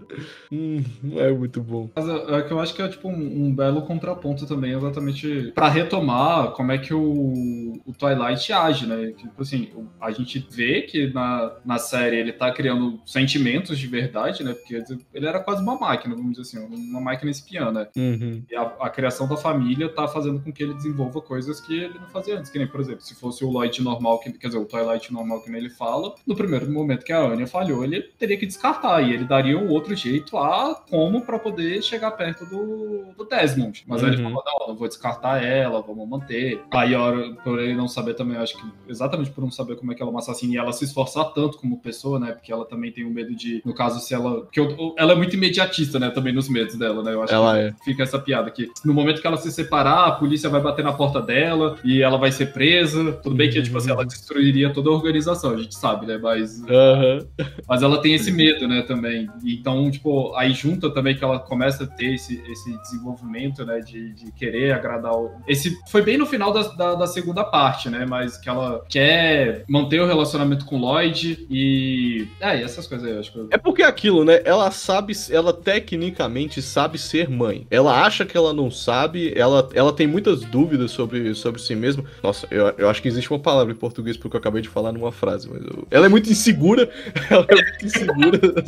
[0.51, 0.83] Hum,
[1.15, 1.89] é muito bom.
[1.95, 5.69] Mas é que eu acho que é tipo um, um belo contraponto também, exatamente pra
[5.69, 9.13] retomar como é que o, o Twilight age, né?
[9.17, 9.69] Tipo assim,
[10.01, 14.53] a gente vê que na, na série ele tá criando sentimentos de verdade, né?
[14.53, 14.83] Porque
[15.13, 17.87] ele era quase uma máquina, vamos dizer assim, uma máquina espiã, né?
[17.95, 18.43] Uhum.
[18.49, 21.99] E a, a criação da família tá fazendo com que ele desenvolva coisas que ele
[21.99, 22.51] não fazia antes.
[22.51, 25.41] Que nem, por exemplo, se fosse o Lloyd normal, que, quer dizer, o Twilight normal
[25.41, 29.01] que ele fala, no primeiro momento que a Anya falhou, ele teria que descartar.
[29.01, 33.83] E ele daria um outro jeito a como pra poder chegar perto do, do Desmond.
[33.87, 34.29] Mas aí ele Uhum.
[34.29, 36.61] falou, não, não vou descartar ela, vamos manter.
[36.71, 39.75] Aí, a hora, por ele não saber também, eu acho que exatamente por não saber
[39.75, 42.31] como é que ela é uma assassina e ela se esforçar tanto como pessoa, né?
[42.31, 44.41] Porque ela também tem um medo de, no caso, se ela.
[44.41, 46.09] Porque eu- ela é muito imediatista, né?
[46.09, 47.13] Também nos medos dela, né?
[47.13, 47.73] Eu acho Ela que é.
[47.83, 50.93] fica essa piada que no momento que ela se separar, a polícia vai bater na
[50.93, 52.78] porta dela e ela vai ser presa.
[53.23, 56.17] Tudo bem que, tipo assim, ela destruiria toda a organização, a gente sabe, né?
[56.17, 57.25] Mas, Aham.
[57.67, 59.29] mas ela tem esse medo, né, também.
[59.45, 64.13] Então, tipo, aí junta também que ela começa a ter esse, esse desenvolvimento, né, de,
[64.13, 65.31] de querer agradar o...
[65.47, 69.63] Esse foi bem no final da, da, da segunda parte, né, mas que ela quer
[69.67, 72.27] manter o relacionamento com o Lloyd e...
[72.39, 73.37] É, e essas coisas aí, eu acho que...
[73.39, 74.41] eu- É porque é aquilo, né?
[74.45, 77.65] Ela sabe, ela tecnicamente sabe ser mãe.
[77.69, 82.03] Ela acha que ela não sabe, ela, ela tem muitas dúvidas sobre, sobre si mesma.
[82.23, 84.91] Nossa, eu, eu acho que existe uma palavra em português porque eu acabei de falar
[84.91, 86.89] numa frase, mas eu- ela é muito insegura.
[87.29, 88.39] Ela é muito insegura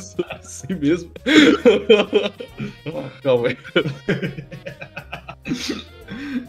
[0.75, 1.09] mesma.
[2.93, 3.57] Ah, Calma aí.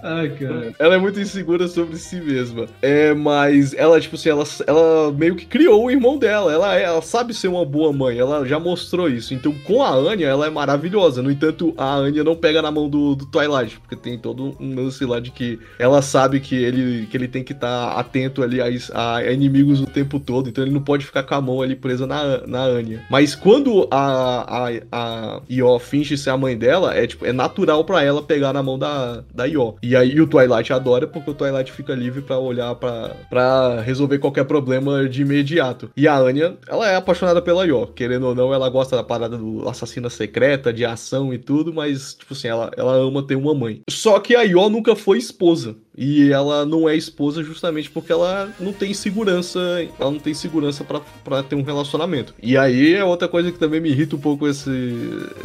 [0.03, 0.75] Ai, cara.
[0.79, 2.67] Ela é muito insegura sobre si mesma.
[2.83, 6.53] É, mas ela, tipo assim, ela, ela meio que criou o irmão dela.
[6.53, 8.19] Ela, ela sabe ser uma boa mãe.
[8.19, 9.33] Ela já mostrou isso.
[9.33, 11.23] Então, com a Anya, ela é maravilhosa.
[11.23, 13.79] No entanto, a Anya não pega na mão do, do Twilight.
[13.79, 17.45] Porque tem todo um lance lá de que ela sabe que ele, que ele tem
[17.45, 20.49] que estar tá atento ali a, a, inimigos o tempo todo.
[20.49, 23.05] Então, ele não pode ficar com a mão ali presa na, na Anya.
[23.09, 27.85] Mas quando a, a, a Io finge ser a mãe dela, é, tipo, é natural
[27.85, 29.77] para ela pegar na mão da, da Io.
[29.83, 34.45] E aí o Twilight adora porque o Twilight fica livre para olhar para resolver qualquer
[34.45, 35.91] problema de imediato.
[35.97, 37.87] E a Anya, ela é apaixonada pela Io.
[37.89, 42.15] Querendo ou não, ela gosta da parada do assassina secreta, de ação e tudo, mas,
[42.15, 43.81] tipo assim, ela, ela ama ter uma mãe.
[43.89, 45.77] Só que a Io nunca foi esposa.
[45.97, 49.61] E ela não é esposa justamente porque ela não tem segurança,
[49.99, 52.35] ela não tem segurança para ter um relacionamento.
[52.43, 54.71] E aí é outra coisa que também me irrita um pouco esse,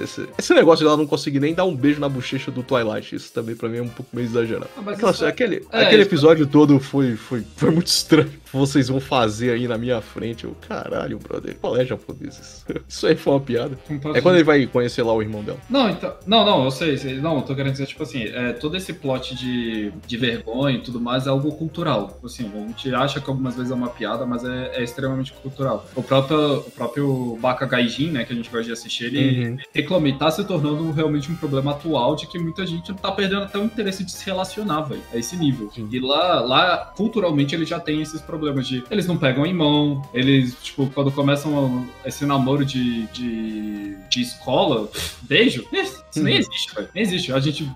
[0.02, 3.16] esse, esse negócio de ela não conseguir nem dar um beijo na bochecha do Twilight.
[3.16, 4.70] Isso também para mim é um pouco meio exagerado.
[4.78, 5.28] Ah, Aquela, é...
[5.28, 6.50] Aquele, é, aquele episódio é...
[6.50, 8.32] todo foi, foi, foi muito estranho.
[8.52, 10.46] Vocês vão fazer aí na minha frente.
[10.46, 12.66] Eu, caralho, brother, qual é japoneses?
[12.88, 13.78] Isso aí foi uma piada.
[14.14, 15.60] É quando ele vai conhecer lá o irmão dela.
[15.70, 16.14] Não, então.
[16.26, 16.98] Não, não, eu sei.
[16.98, 20.38] sei não, eu tô querendo dizer, tipo assim, é, todo esse plot de, de ver
[20.38, 22.20] vergonha e tudo mais é algo cultural.
[22.24, 25.86] Assim, a gente acha que algumas vezes é uma piada, mas é, é extremamente cultural.
[25.96, 29.58] O próprio, o próprio Baka Gaijin, né, que a gente gosta de assistir, ele uhum.
[29.74, 33.44] reclama e tá se tornando realmente um problema atual de que muita gente tá perdendo
[33.44, 35.72] até o interesse de se relacionar, velho, a esse nível.
[35.74, 35.88] Sim.
[35.92, 40.02] E lá, lá, culturalmente, ele já tem esses problemas de eles não pegam em mão,
[40.14, 44.90] eles, tipo, quando começam esse namoro de, de, de escola,
[45.22, 45.66] beijo,
[46.18, 46.40] isso nem uhum.
[46.40, 46.90] existe, velho.
[46.94, 47.34] Nem existe.
[47.34, 47.72] A gente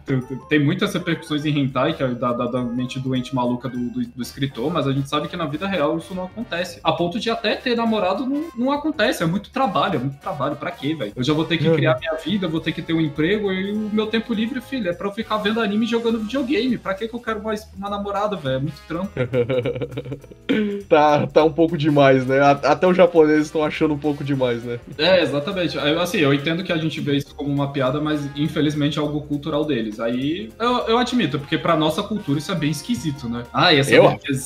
[0.49, 4.01] tem muitas repercussões em hentai, que é da, da, da mente doente maluca do, do,
[4.07, 6.79] do, escritor, mas a gente sabe que na vida real isso não acontece.
[6.83, 9.23] A ponto de até ter namorado não, não acontece.
[9.23, 10.55] É muito trabalho, é muito trabalho.
[10.55, 11.13] Pra quê, velho?
[11.15, 11.75] Eu já vou ter que uhum.
[11.75, 14.89] criar minha vida, vou ter que ter um emprego e o meu tempo livre, filho,
[14.89, 16.77] é pra eu ficar vendo anime e jogando videogame.
[16.77, 18.55] Pra que, que eu quero mais uma namorada, velho?
[18.55, 19.11] É muito trampo.
[20.87, 22.39] tá, tá um pouco demais, né?
[22.41, 24.79] Até os japoneses estão achando um pouco demais, né?
[24.97, 25.77] É, exatamente.
[25.77, 29.21] Assim, eu entendo que a gente vê isso como uma piada, mas infelizmente é algo
[29.21, 29.99] cultural deles.
[29.99, 33.43] Aí eu, eu admito, porque pra nossa cultura isso é bem esquisito, né?
[33.53, 33.83] Ah, eu...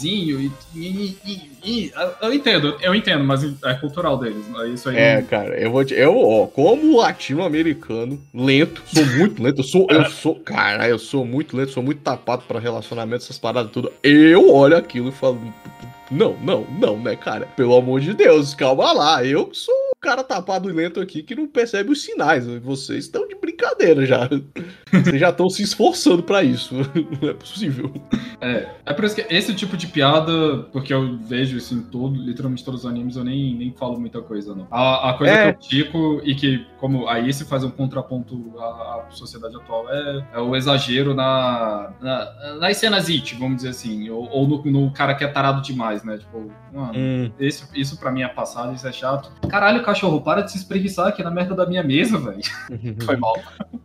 [0.03, 1.91] e, e, e, e,
[2.21, 4.47] Eu entendo, eu entendo, mas é cultural deles.
[4.47, 4.69] Né?
[4.69, 5.93] Isso aí é, cara, eu vou te.
[5.93, 9.87] Eu, ó, como latino-americano, lento, sou muito lento, eu sou.
[9.89, 10.35] Eu sou.
[10.35, 13.91] Cara, eu sou muito lento, sou muito tapado pra relacionamento, essas paradas tudo.
[14.03, 15.39] Eu olho aquilo e falo.
[16.11, 17.47] Não, não, não, né, cara?
[17.47, 19.25] Pelo amor de Deus, calma lá.
[19.25, 22.45] Eu sou o cara tapado e lento aqui que não percebe os sinais.
[22.45, 24.29] Vocês estão de brincadeira já.
[24.91, 26.75] Vocês já estão se esforçando para isso.
[27.21, 27.91] Não é possível.
[28.41, 32.15] É, é por isso que esse tipo de piada, porque eu vejo isso em todo,
[32.15, 34.67] literalmente todos os animes, eu nem, nem falo muita coisa, não.
[34.69, 35.53] A, a coisa é.
[35.53, 39.89] que eu tico e que, como aí se faz um contraponto à, à sociedade atual,
[39.89, 44.63] é, é, o exagero na, na, nas cenas it, vamos dizer assim, ou, ou no,
[44.65, 46.17] no, cara que é tarado demais, né?
[46.17, 47.31] Tipo, mano, hum.
[47.39, 49.31] esse, isso pra mim é passado, isso é chato.
[49.47, 52.41] Caralho, cachorro, para de se espreguiçar aqui na merda da minha mesa, velho.
[53.05, 53.35] Foi mal.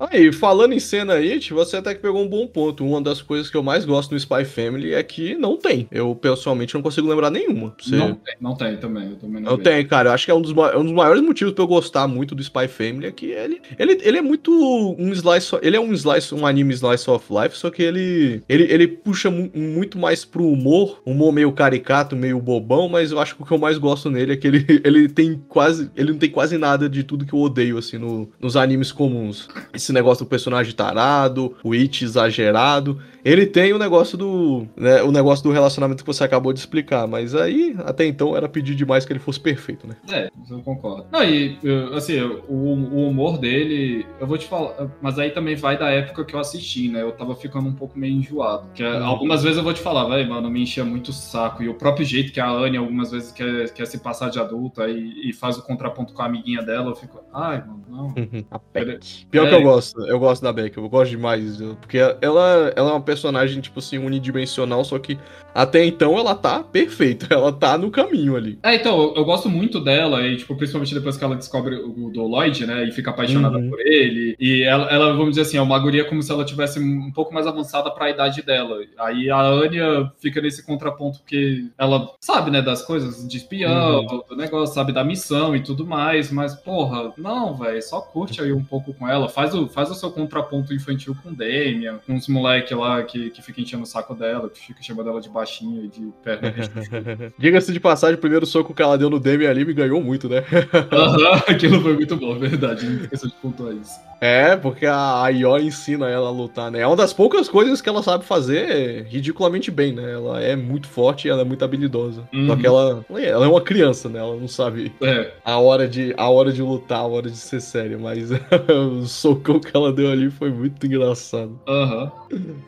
[0.01, 2.87] Aí, falando em cena It, você até que pegou um bom ponto.
[2.87, 5.87] Uma das coisas que eu mais gosto no Spy Family é que não tem.
[5.91, 7.75] Eu, pessoalmente, não consigo lembrar nenhuma.
[7.79, 7.97] Você...
[7.97, 9.11] Não tem, não tem também.
[9.11, 10.09] Eu também não tenho, cara.
[10.09, 12.35] Eu acho que é um dos, é um dos maiores motivos pra eu gostar muito
[12.35, 14.51] do Spy Family é que ele, ele, ele é muito
[14.99, 15.59] um slice...
[15.61, 19.31] Ele é um slice, um anime slice of life, só que ele, ele, ele puxa
[19.31, 23.53] muito mais pro humor, humor meio caricato, meio bobão, mas eu acho que o que
[23.53, 25.91] eu mais gosto nele é que ele, ele tem quase...
[25.95, 29.50] Ele não tem quase nada de tudo que eu odeio, assim, no, nos animes comuns.
[29.73, 33.01] Esse negócio do personagem tarado, o it exagerado.
[33.25, 34.67] Ele tem o negócio do.
[34.77, 38.49] Né, o negócio do relacionamento que você acabou de explicar, mas aí, até então, era
[38.49, 39.97] pedir demais que ele fosse perfeito, né?
[40.11, 41.07] É, eu concordo.
[41.11, 41.59] Não, e
[41.95, 46.25] assim, o, o humor dele, eu vou te falar, mas aí também vai da época
[46.25, 47.03] que eu assisti, né?
[47.03, 48.69] Eu tava ficando um pouco meio enjoado.
[48.75, 49.05] Que uhum.
[49.05, 51.63] algumas vezes eu vou te falar, velho, mano, me enchia muito o saco.
[51.63, 54.89] E o próprio jeito que a Anne algumas vezes quer, quer se passar de adulta
[54.89, 58.15] e, e faz o contraponto com a amiguinha dela, eu fico, ai, mano, não.
[58.51, 61.59] A Pior é, que eu gosto, eu gosto da Beck, eu gosto demais.
[61.81, 65.19] Porque ela, ela é uma personagem, tipo assim, unidimensional, só que
[65.53, 68.59] até então ela tá perfeita, ela tá no caminho ali.
[68.63, 72.11] É, então, eu, eu gosto muito dela, e, tipo, principalmente depois que ela descobre o
[72.11, 73.71] do Lloyd, né, e fica apaixonada uhum.
[73.71, 74.37] por ele.
[74.39, 77.35] E ela, ela, vamos dizer assim, é uma guria como se ela tivesse um pouco
[77.35, 78.79] mais avançada pra idade dela.
[78.99, 84.23] Aí a Anya fica nesse contraponto porque ela sabe, né, das coisas de espião, uhum.
[84.29, 88.53] do negócio, sabe da missão e tudo mais, mas, porra, não, velho, só curte aí
[88.53, 91.99] um pouco com ela, faz o, faz o seu contraponto ponto infantil com o Damian,
[92.07, 95.21] com os moleques lá que, que fica enchendo o saco dela, que fica chamando ela
[95.21, 96.55] de baixinho e de perna.
[97.39, 100.29] Diga-se de passagem, o primeiro soco que ela deu no Damian ali me ganhou muito,
[100.29, 100.45] né?
[100.93, 102.87] Aham, aquilo foi muito bom, verdade.
[102.87, 103.99] Não esqueça de pontuar isso.
[104.21, 106.81] É, porque a Yor ensina ela a lutar, né?
[106.81, 110.13] É uma das poucas coisas que ela sabe fazer ridiculamente bem, né?
[110.13, 112.29] Ela é muito forte e ela é muito habilidosa.
[112.33, 112.47] Uhum.
[112.47, 114.19] Só que ela, ela é uma criança, né?
[114.19, 117.61] Ela não sabe É, a hora de, a hora de lutar, a hora de ser
[117.63, 117.99] séria.
[117.99, 118.29] Mas
[118.69, 121.59] o socão que ela deu ali foi muito engraçado.
[121.67, 122.13] aham.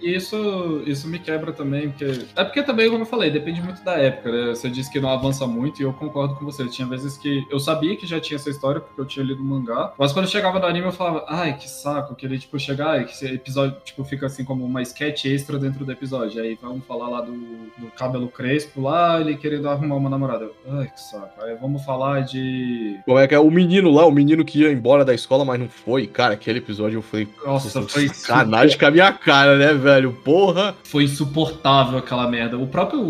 [0.00, 2.26] E isso, isso me quebra também, porque.
[2.36, 4.50] É porque também, como eu falei, depende muito da época, né?
[4.54, 6.64] Você disse que não avança muito e eu concordo com você.
[6.66, 9.44] Tinha vezes que eu sabia que já tinha essa história, porque eu tinha lido o
[9.44, 9.92] mangá.
[9.98, 13.00] Mas quando eu chegava no anime, eu falava, ai, que saco, eu queria, tipo, chegar
[13.00, 16.42] e que esse episódio, tipo, fica assim como uma sketch extra dentro do episódio.
[16.42, 20.50] Aí vamos falar lá do, do cabelo crespo lá, ele querendo arrumar uma namorada.
[20.68, 21.42] Ai, que saco.
[21.42, 22.98] Aí vamos falar de.
[23.04, 23.38] Como é que é?
[23.38, 26.06] O menino lá, o menino que ia embora da escola, mas não foi.
[26.06, 27.28] Cara, aquele episódio eu falei.
[27.44, 30.11] Nossa, "Nossa, foi sacanagem com a minha cara, né, velho?
[30.24, 30.74] Porra!
[30.84, 32.58] foi insuportável aquela merda.
[32.58, 33.02] O próprio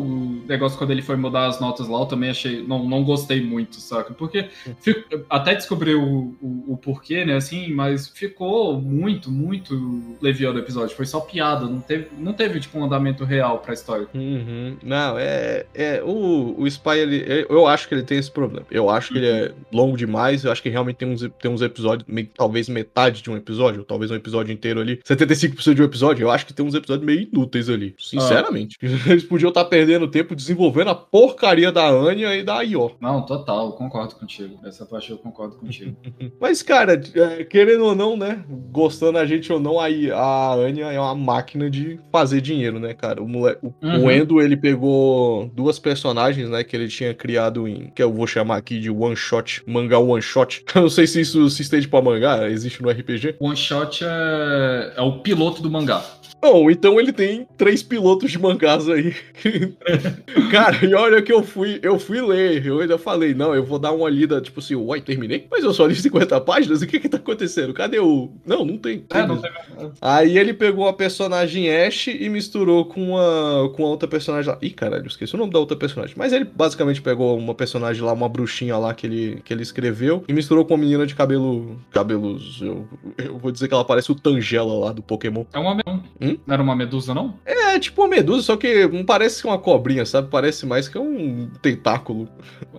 [0.49, 2.63] negócio, quando ele foi mudar as notas lá, eu também achei.
[2.63, 4.15] Não, não gostei muito, saca?
[4.15, 4.49] Porque
[4.81, 7.35] fico- até descobri o, o, o porquê, né?
[7.35, 10.95] Assim, mas ficou muito, muito leviano o episódio.
[10.97, 11.67] Foi só piada.
[11.67, 14.07] Não teve, não teve tipo, um andamento real pra história.
[14.15, 14.77] Uhum.
[14.83, 15.67] Não, é.
[15.75, 18.67] é o, o Spy, ele, eu acho que ele tem esse problema.
[18.71, 20.45] Eu acho que ele é longo demais.
[20.45, 23.85] Eu acho que realmente tem uns, tem uns episódios, talvez metade de um episódio, ou
[23.87, 24.99] talvez um episódio inteiro ali.
[25.05, 26.25] 75% de um episódio.
[26.25, 27.95] Eu acho que tem uns episódios meio inúteis ali.
[27.99, 28.77] Sinceramente.
[29.07, 32.93] Eles podiam estar perdendo tempo desenvolvendo a porcaria da Anya e da Io.
[33.01, 34.59] Não, total, eu concordo contigo.
[34.65, 35.97] Essa parte eu concordo contigo.
[36.41, 38.45] Mas, cara, é, querendo ou não, né?
[38.71, 42.95] Gostando a gente ou não, aí a Anya é uma máquina de fazer dinheiro, né,
[42.95, 43.23] cara?
[43.23, 43.57] O, mole...
[43.63, 44.05] o, Uhum.
[44.05, 47.91] o Endo, ele pegou duas personagens, né, que ele tinha criado em.
[47.95, 50.65] que eu vou chamar aqui de one shot, mangá one shot.
[50.75, 53.37] Eu não sei se isso se estende pra mangá, existe no RPG.
[53.41, 56.03] One Shot é, é o piloto do mangá.
[56.43, 59.15] Não, então ele tem três pilotos de mangás aí.
[60.51, 63.79] Cara, e olha que eu fui, eu fui ler, eu ainda falei, não, eu vou
[63.79, 65.47] dar uma lida, tipo assim, uai, terminei?
[65.49, 67.73] Mas eu só li 50 páginas, e o que que tá acontecendo?
[67.73, 68.29] Cadê o...
[68.45, 69.05] Não, não tem.
[69.11, 69.55] É, não teve.
[70.01, 74.59] Aí ele pegou a personagem Ash e misturou com a, com a outra personagem lá.
[74.61, 76.17] Ih, caralho, esqueci o nome da outra personagem.
[76.19, 80.25] Mas ele basicamente pegou uma personagem lá, uma bruxinha lá que ele, que ele escreveu,
[80.27, 81.81] e misturou com uma menina de cabelo...
[81.93, 82.61] cabelos...
[82.61, 85.45] Eu, eu vou dizer que ela parece o Tangela lá do Pokémon.
[85.53, 85.77] É uma.
[86.21, 86.32] Hum?
[86.47, 87.39] Não era uma medusa, não?
[87.45, 90.29] É tipo uma medusa, só que não parece uma cobrinha, sabe?
[90.31, 92.29] Parece mais que um tentáculo.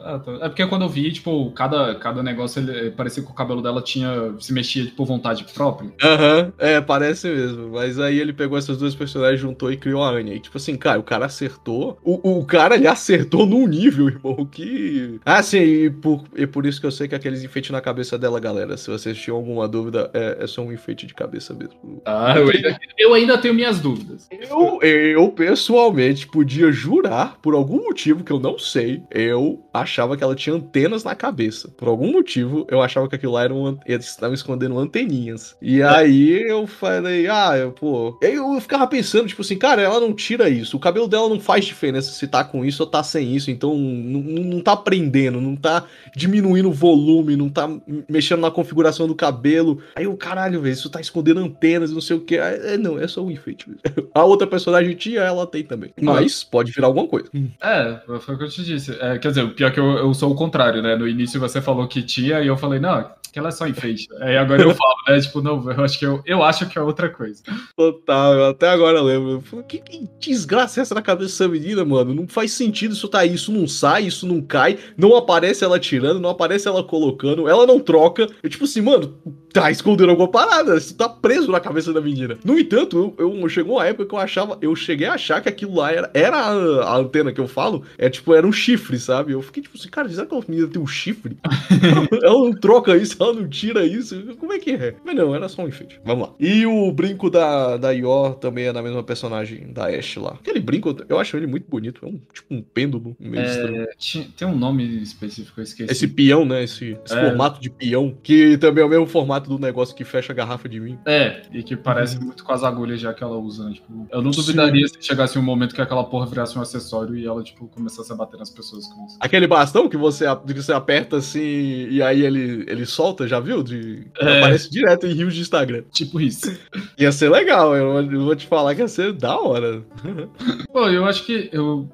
[0.01, 0.31] Ah, tá.
[0.41, 3.81] É porque quando eu vi, tipo, cada, cada negócio, ele, parecia que o cabelo dela
[3.81, 4.33] tinha.
[4.39, 5.91] se mexia, tipo, vontade própria.
[6.03, 7.71] Aham, é, parece mesmo.
[7.71, 10.35] Mas aí ele pegou essas duas personagens, juntou e criou a Anya.
[10.35, 11.97] E tipo assim, cara, o cara acertou.
[12.03, 15.19] O, o cara ele acertou num nível, irmão, que.
[15.25, 18.17] Ah, sim, e por, e por isso que eu sei que aqueles enfeites na cabeça
[18.17, 18.77] dela, galera.
[18.77, 22.01] Se vocês tinham alguma dúvida, é, é só um enfeite de cabeça mesmo.
[22.05, 24.27] Ah, eu ainda, eu ainda tenho minhas dúvidas.
[24.31, 30.23] Eu, eu pessoalmente podia jurar, por algum motivo que eu não sei, eu achava que
[30.23, 31.67] ela tinha antenas na cabeça.
[31.69, 35.55] Por algum motivo, eu achava que aquilo lá era um, eles estavam escondendo anteninhas.
[35.61, 38.17] E aí eu falei, ah, eu, pô.
[38.23, 40.77] Aí eu ficava pensando, tipo assim, cara, ela não tira isso.
[40.77, 43.51] O cabelo dela não faz diferença se tá com isso ou tá sem isso.
[43.51, 45.85] Então não, tá prendendo, não tá
[46.15, 47.69] diminuindo o volume, não tá
[48.07, 49.79] mexendo na configuração do cabelo.
[49.95, 52.37] Aí o caralho, velho, isso tá escondendo antenas, não sei o que.
[52.37, 53.81] É, não, é só um enfeite mesmo.
[54.13, 55.91] A outra personagem tinha, ela tem também.
[56.01, 57.29] Mas pode virar alguma coisa.
[57.61, 58.91] É, foi o que eu te disse.
[58.99, 60.95] É, quer dizer, o pior é que eu, eu sou o contrário, né?
[60.95, 64.07] No início você falou que tinha e eu falei, não, que ela é só enfeite.
[64.21, 65.19] Aí agora eu falo, né?
[65.19, 67.41] Tipo, não, eu acho que, eu, eu acho que é outra coisa.
[67.75, 69.43] Total, eu até agora lembro.
[69.51, 72.13] Eu que, que desgraça é essa na cabeça dessa menina, mano?
[72.13, 75.79] Não faz sentido isso tá aí, isso não sai, isso não cai, não aparece ela
[75.79, 78.27] tirando, não aparece ela colocando, ela não troca.
[78.43, 79.17] Eu, tipo assim, mano,
[79.51, 82.37] tá escondendo alguma parada, isso tá preso na cabeça da menina.
[82.45, 85.49] No entanto, eu, eu- chegou uma época que eu achava, eu cheguei a achar que
[85.49, 88.97] aquilo lá era, era a, a antena que eu falo, é tipo, era um chifre,
[88.99, 89.31] sabe?
[89.33, 91.37] Eu fiquei tipo assim, cara, será que a menina tem um chifre?
[92.23, 94.95] ela não troca isso, ela não tira isso, como é que é?
[95.03, 95.99] Mas não, era só um enfeite.
[96.03, 96.33] Vamos lá.
[96.39, 100.31] E o brinco da, da Yor também é da mesma personagem da Ashe lá.
[100.39, 103.81] Aquele brinco, eu acho ele muito bonito, é um tipo um pêndulo meio estranho.
[103.83, 105.91] É, tinha- tem um nome específico, eu esqueci.
[105.91, 106.63] Esse peão, né?
[106.63, 107.29] Esse, esse É.
[107.29, 110.67] formato de peão, que também é o mesmo formato do negócio que fecha a garrafa
[110.67, 110.99] de vinho.
[111.05, 113.73] É, e que parece muito com as agulhas já que ela usa, né?
[113.73, 117.25] Tipo, eu não duvidaria se chegasse um momento que aquela porra virasse um acessório e
[117.25, 119.17] ela, tipo, começasse a bater nas pessoas com isso.
[119.19, 121.41] Aquele bastão que você, que você aperta assim
[121.89, 123.63] e aí ele, ele solta, já viu?
[123.63, 124.39] De, É.
[124.39, 125.83] Aparece direto em rios de Instagram.
[125.91, 126.57] Tipo isso.
[126.97, 129.83] Ia ser legal, eu, eu vou te falar que ia ser da hora.
[130.71, 131.89] Pô, eu acho que eu,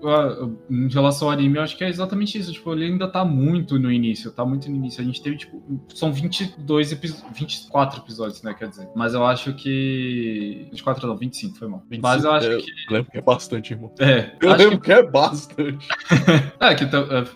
[0.69, 2.51] em relação ao anime, eu acho que é exatamente isso.
[2.51, 5.01] Tipo, ele ainda tá muito no início, tá muito no início.
[5.01, 5.61] A gente teve, tipo,
[5.93, 7.37] são 22 episódios.
[7.37, 8.53] 24 episódios, né?
[8.53, 8.87] Quer dizer.
[8.95, 10.67] Mas eu acho que.
[10.71, 11.83] 24 não, 25, foi mal.
[11.89, 12.71] 25, Mas eu acho é, que.
[12.71, 13.93] Eu lembro que é bastante, irmão.
[13.99, 14.31] É.
[14.41, 14.85] Eu acho lembro que...
[14.85, 15.87] que é bastante.
[16.59, 16.83] é, que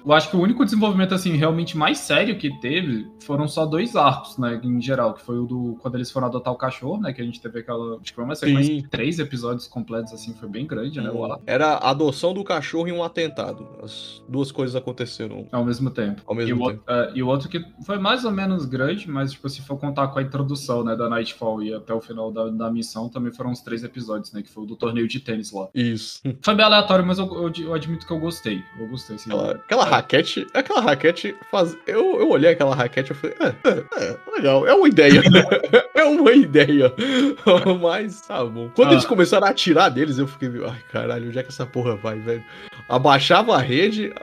[0.05, 3.95] eu acho que o único desenvolvimento, assim, realmente mais sério que teve foram só dois
[3.95, 4.61] arcos, né?
[4.63, 5.77] Em geral, que foi o do.
[5.81, 7.11] Quando eles foram adotar o cachorro, né?
[7.11, 7.95] Que a gente teve aquela.
[7.95, 11.09] Acho que foi uma sequência de três episódios completos, assim, foi bem grande, né?
[11.09, 11.35] Hum.
[11.47, 13.67] Era a adoção do cachorro e um atentado.
[13.81, 16.21] As duas coisas aconteceram ao mesmo tempo.
[16.27, 16.83] Ao mesmo e, tempo.
[16.87, 19.77] O, uh, e o outro que foi mais ou menos grande, mas tipo, se for
[19.77, 23.33] contar com a introdução, né, da Nightfall e até o final da, da missão, também
[23.33, 25.67] foram uns três episódios, né, que foi o do torneio de tênis lá.
[25.73, 26.21] Isso.
[26.43, 28.61] Foi bem aleatório, mas eu, eu, eu admito que eu gostei.
[28.77, 29.15] Eu gostei.
[29.15, 31.75] Assim, aquela, aquela raquete, aquela raquete faz...
[31.87, 35.21] Eu, eu olhei aquela raquete e falei, é, é, é, legal, é uma ideia.
[35.93, 36.93] é uma ideia.
[37.81, 38.69] mas tá bom.
[38.75, 38.93] Quando ah.
[38.93, 42.19] eles começaram a atirar deles, eu fiquei, ai caralho, onde é que essa porra vai,
[42.19, 42.43] velho?
[42.89, 44.13] Abaixava a rede,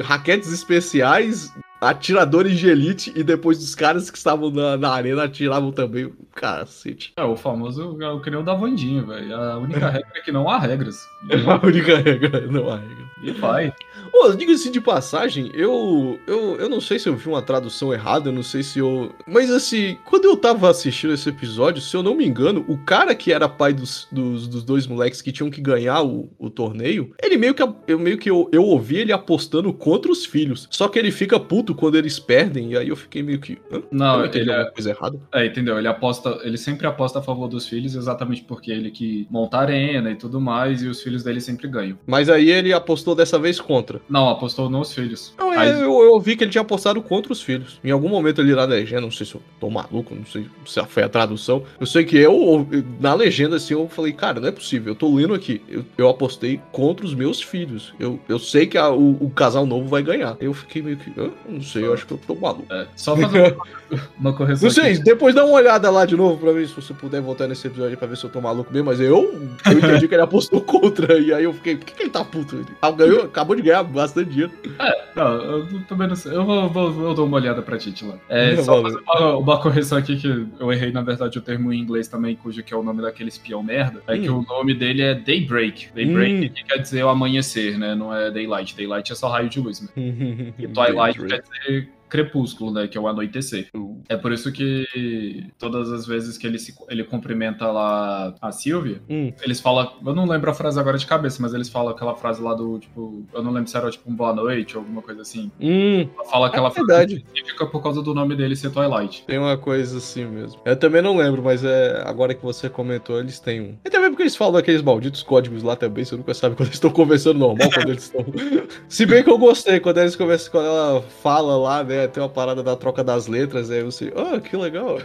[0.00, 5.72] raquetes especiais, atiradores de elite e depois os caras que estavam na, na arena atiravam
[5.72, 6.12] também.
[6.34, 7.12] Cacete.
[7.16, 9.34] É, o famoso é o que nem o da Vandinha, velho.
[9.34, 10.96] A única regra é que não há regras.
[11.30, 13.03] a única regra é não há regra.
[13.24, 13.72] E vai.
[14.12, 18.28] Ô, diga-se de passagem, eu, eu eu não sei se eu vi uma tradução errada,
[18.28, 19.12] eu não sei se eu.
[19.26, 23.14] Mas assim, quando eu tava assistindo esse episódio, se eu não me engano, o cara
[23.14, 27.14] que era pai dos, dos, dos dois moleques que tinham que ganhar o, o torneio,
[27.22, 30.68] ele meio que eu meio que eu, eu ouvi ele apostando contra os filhos.
[30.70, 33.58] Só que ele fica puto quando eles perdem, e aí eu fiquei meio que.
[33.72, 33.82] Hã?
[33.90, 35.18] Não, ele é coisa errada.
[35.32, 35.78] É, entendeu?
[35.78, 39.60] Ele aposta, ele sempre aposta a favor dos filhos, exatamente porque ele que monta a
[39.60, 41.98] arena e tudo mais, e os filhos dele sempre ganham.
[42.06, 44.00] Mas aí ele apostou dessa vez contra.
[44.08, 45.34] Não, apostou nos filhos.
[45.38, 45.70] Não, aí...
[45.70, 47.80] eu, eu ouvi que ele tinha apostado contra os filhos.
[47.82, 50.84] Em algum momento ali na legenda, não sei se eu tô maluco, não sei se
[50.86, 51.62] foi a tradução.
[51.78, 52.66] Eu sei que eu,
[53.00, 55.62] na legenda, assim, eu falei, cara, não é possível, eu tô lendo aqui.
[55.68, 57.94] Eu, eu apostei contra os meus filhos.
[57.98, 60.36] Eu, eu sei que a, o, o, casal novo vai ganhar.
[60.40, 61.12] Eu fiquei meio que.
[61.16, 62.72] Eu não sei, eu acho que eu tô maluco.
[62.72, 63.54] É, só fazer
[63.90, 64.64] uma, uma correção.
[64.68, 65.02] Não sei, aqui.
[65.02, 67.96] depois dá uma olhada lá de novo pra ver se você puder voltar nesse episódio
[67.96, 68.86] pra ver se eu tô maluco mesmo.
[68.86, 71.18] Mas eu, eu entendi que ele apostou contra.
[71.18, 72.56] E aí eu fiquei, por que, que ele tá puto?
[72.56, 72.66] Ele
[73.06, 74.52] ganhou, acabou de ganhar bastante dinheiro.
[74.78, 76.34] É, não, eu também não sei.
[76.34, 78.16] Eu vou, vou, eu dou uma olhada pra Tite lá.
[78.28, 81.80] É, só fazer uma, uma, correção aqui que eu errei, na verdade, o termo em
[81.80, 84.02] inglês também, cujo que é o nome daquele espião merda.
[84.06, 84.22] É hum.
[84.22, 85.90] que o nome dele é Daybreak.
[85.94, 86.52] Daybreak hum.
[86.54, 87.94] que quer dizer o amanhecer, né?
[87.94, 88.76] Não é Daylight.
[88.76, 89.88] Daylight é só raio de luz, né?
[90.58, 92.86] e Twilight quer dizer crepúsculo, né?
[92.86, 93.68] Que é o anoitecer.
[94.08, 99.02] É por isso que todas as vezes que ele, se, ele cumprimenta lá a Sylvia,
[99.08, 99.32] hum.
[99.42, 99.92] eles falam.
[100.04, 102.78] Eu não lembro a frase agora de cabeça, mas eles falam aquela frase lá do
[102.78, 103.24] tipo.
[103.32, 105.50] Eu não lembro se era tipo um boa noite ou alguma coisa assim.
[105.60, 106.08] Hum.
[106.30, 109.24] Fala aquela é frase específica por causa do nome dele ser Twilight.
[109.26, 110.60] Tem uma coisa assim mesmo.
[110.64, 113.76] Eu também não lembro, mas é agora que você comentou, eles têm um.
[113.84, 116.76] E também porque eles falam daqueles malditos códigos lá também, você nunca sabe quando eles
[116.76, 118.24] estão conversando normal, quando eles estão.
[118.88, 121.93] Se bem que eu gostei, quando eles conversam, quando ela fala lá, né?
[122.12, 124.98] Tem uma parada da troca das letras, aí você, ah, oh, que legal.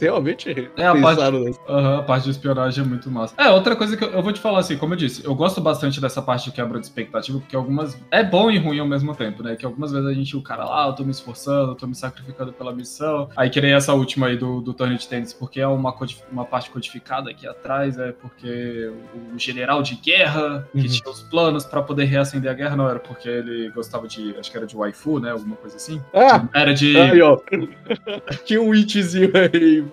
[0.00, 3.34] Realmente é, a pensaram parte, a parte de espionagem é muito massa.
[3.36, 5.60] É, outra coisa que eu, eu, vou te falar assim, como eu disse, eu gosto
[5.60, 7.96] bastante dessa parte de quebra de expectativa, porque algumas.
[8.10, 9.56] É bom e ruim ao mesmo tempo, né?
[9.56, 11.86] Que algumas vezes a gente, o cara lá, ah, eu tô me esforçando, eu tô
[11.86, 13.28] me sacrificando pela missão.
[13.36, 15.94] Aí que nem essa última aí do, do torneio de tênis, porque é uma,
[16.30, 18.92] uma parte codificada aqui atrás, é porque
[19.34, 20.86] o general de guerra, que uhum.
[20.86, 24.36] tinha os planos para poder reacender a guerra, não era porque ele gostava de.
[24.38, 25.30] Acho que era de waifu, né?
[25.30, 26.02] Alguma coisa assim.
[26.12, 26.35] Ah!
[26.54, 26.96] Era de.
[26.96, 27.38] Aí, ó.
[28.44, 29.84] Tinha um Witchzinho aí.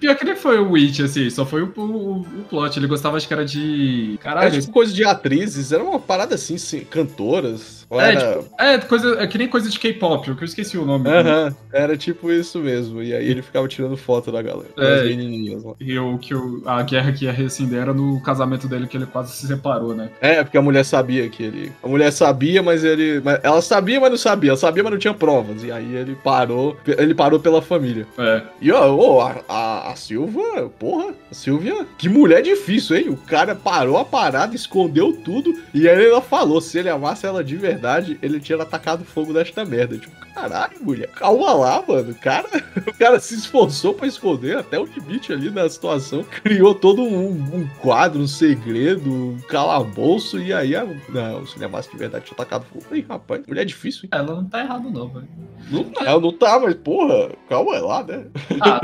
[0.00, 2.78] Pior que nem foi o Witch, assim, só foi o, o, o plot.
[2.78, 4.18] Ele gostava, acho que era de.
[4.20, 4.48] Caralho.
[4.48, 7.86] Era tipo coisa de atrizes, era uma parada assim, sim, cantoras.
[7.90, 8.38] É, era...
[8.38, 11.08] tipo, é, coisa, é que nem coisa de K-pop, que eu esqueci o nome.
[11.08, 11.56] Aham, uh -huh.
[11.72, 13.02] era tipo isso mesmo.
[13.02, 15.74] E aí ele ficava tirando foto da galera, é, das menininhas lá.
[15.80, 19.06] E o, que o, a guerra que ia rescindar era no casamento dele, que ele
[19.06, 20.10] quase se separou, né?
[20.20, 21.72] É, porque a mulher sabia que ele.
[21.82, 23.20] A mulher sabia, mas ele.
[23.22, 24.50] Mas ela sabia, mas não sabia.
[24.50, 25.14] Ela sabia, mas não tinha
[25.62, 26.76] E aí ele parou.
[26.86, 28.06] Ele parou pela família.
[28.18, 28.42] É.
[28.60, 33.08] E ó, oh, a, a, a Silva, porra, a Silvia, que mulher difícil, hein?
[33.10, 35.54] O cara parou a parada, escondeu tudo.
[35.72, 39.64] E aí ela falou: se ele amasse ela de verdade, ele tinha atacado fogo nesta
[39.64, 39.98] merda.
[39.98, 42.10] Tipo, caralho, mulher, calma lá, mano.
[42.10, 42.48] O cara,
[42.86, 46.24] o cara se esforçou para esconder até o limite ali na situação.
[46.24, 50.40] Criou todo um, um quadro, um segredo, um calabouço.
[50.40, 52.84] E aí, a, não, se ele amasse de verdade, tinha atacado fogo.
[52.90, 54.10] Aí, rapaz, mulher difícil, hein?
[54.12, 55.28] Ela não tá errado, não, velho.
[55.70, 58.26] Não, ela não tá, mas porra, calma lá, né?
[58.60, 58.80] Ah,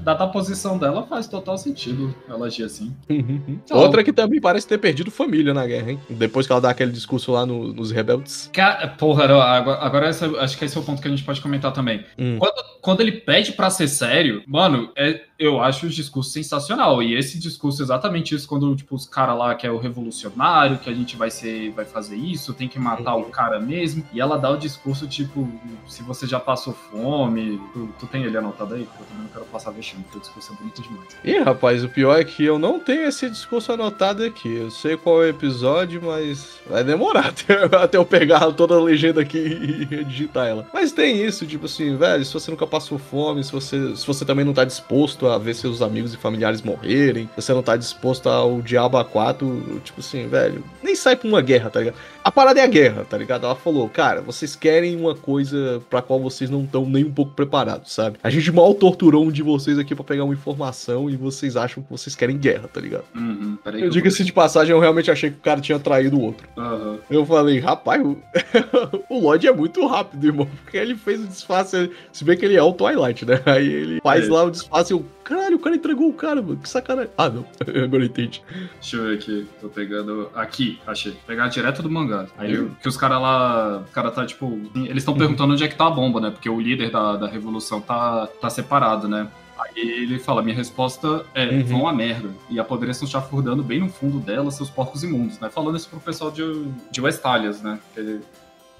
[0.00, 2.94] dada a posição dela faz total sentido ela agir assim.
[3.66, 6.00] Então, Outra que também parece ter perdido família na guerra, hein?
[6.08, 8.50] Depois que ela dá aquele discurso lá no, nos rebeldes.
[8.98, 11.72] porra, agora, agora essa, acho que esse é o ponto que a gente pode comentar
[11.72, 12.04] também.
[12.18, 12.38] Hum.
[12.38, 17.02] Quando, quando ele pede pra ser sério, mano, é eu acho o discurso sensacional.
[17.02, 20.88] E esse discurso, exatamente isso, quando tipo, os caras lá que é o revolucionário, que
[20.88, 23.22] a gente vai ser, vai fazer isso, tem que matar uhum.
[23.22, 24.04] o cara mesmo.
[24.12, 25.48] E ela dá o discurso, tipo,
[25.86, 27.60] se você já passou fome.
[27.72, 28.84] Tu, tu tem ele anotado aí?
[28.84, 31.08] Porque eu também não quero passar vexame, porque o discurso é bonito demais.
[31.24, 34.54] Ih, rapaz, o pior é que eu não tenho esse discurso anotado aqui.
[34.54, 38.82] Eu sei qual é o episódio, mas vai demorar até, até eu pegar toda a
[38.82, 39.38] legenda aqui
[39.90, 40.66] e digitar ela.
[40.72, 44.24] Mas tem isso, tipo assim, velho, se você nunca passou fome, se você, se você
[44.24, 48.28] também não tá disposto a ver seus amigos e familiares morrerem, você não tá disposto
[48.28, 51.96] ao diabo a quatro, tipo assim, velho, nem sai pra uma guerra, tá ligado?
[52.26, 53.46] A parada é a guerra, tá ligado?
[53.46, 57.32] Ela falou, cara, vocês querem uma coisa pra qual vocês não estão nem um pouco
[57.32, 58.18] preparados, sabe?
[58.22, 61.82] A gente mal torturou um de vocês aqui para pegar uma informação e vocês acham
[61.82, 63.04] que vocês querem guerra, tá ligado?
[63.14, 66.22] Uhum, eu digo assim de passagem, eu realmente achei que o cara tinha traído o
[66.22, 66.48] outro.
[66.56, 66.98] Uhum.
[67.08, 68.18] Eu falei, rapaz, o,
[69.08, 72.56] o Lodge é muito rápido, irmão, porque ele fez o disfarce, se bem que ele
[72.56, 73.40] é o Twilight, né?
[73.46, 74.32] Aí ele faz é.
[74.32, 77.10] lá o disfarce e eu, caralho, o cara entregou o cara, mano, que sacanagem.
[77.18, 77.44] Ah, não,
[77.84, 78.42] agora eu entendi.
[78.74, 82.26] Deixa eu ver aqui, tô pegando, aqui, achei, pegar direto do mangá.
[82.38, 85.20] Aí eu, que os caras lá, o cara tá tipo, eles estão uhum.
[85.20, 86.30] perguntando onde é que tá a bomba, né?
[86.30, 89.28] Porque o líder da, da revolução tá, tá separado, né?
[89.58, 91.64] Aí ele fala: minha resposta é: uhum.
[91.64, 92.28] vão a merda.
[92.48, 95.48] E apodreçam chafurdando bem no fundo dela seus porcos imundos, né?
[95.50, 97.78] Falando isso pro pessoal de, de Westalias, né?
[97.94, 98.20] Que,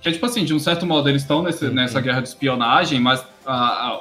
[0.07, 1.73] que é tipo assim, de um certo modo eles estão uhum.
[1.73, 3.27] nessa guerra de espionagem, mas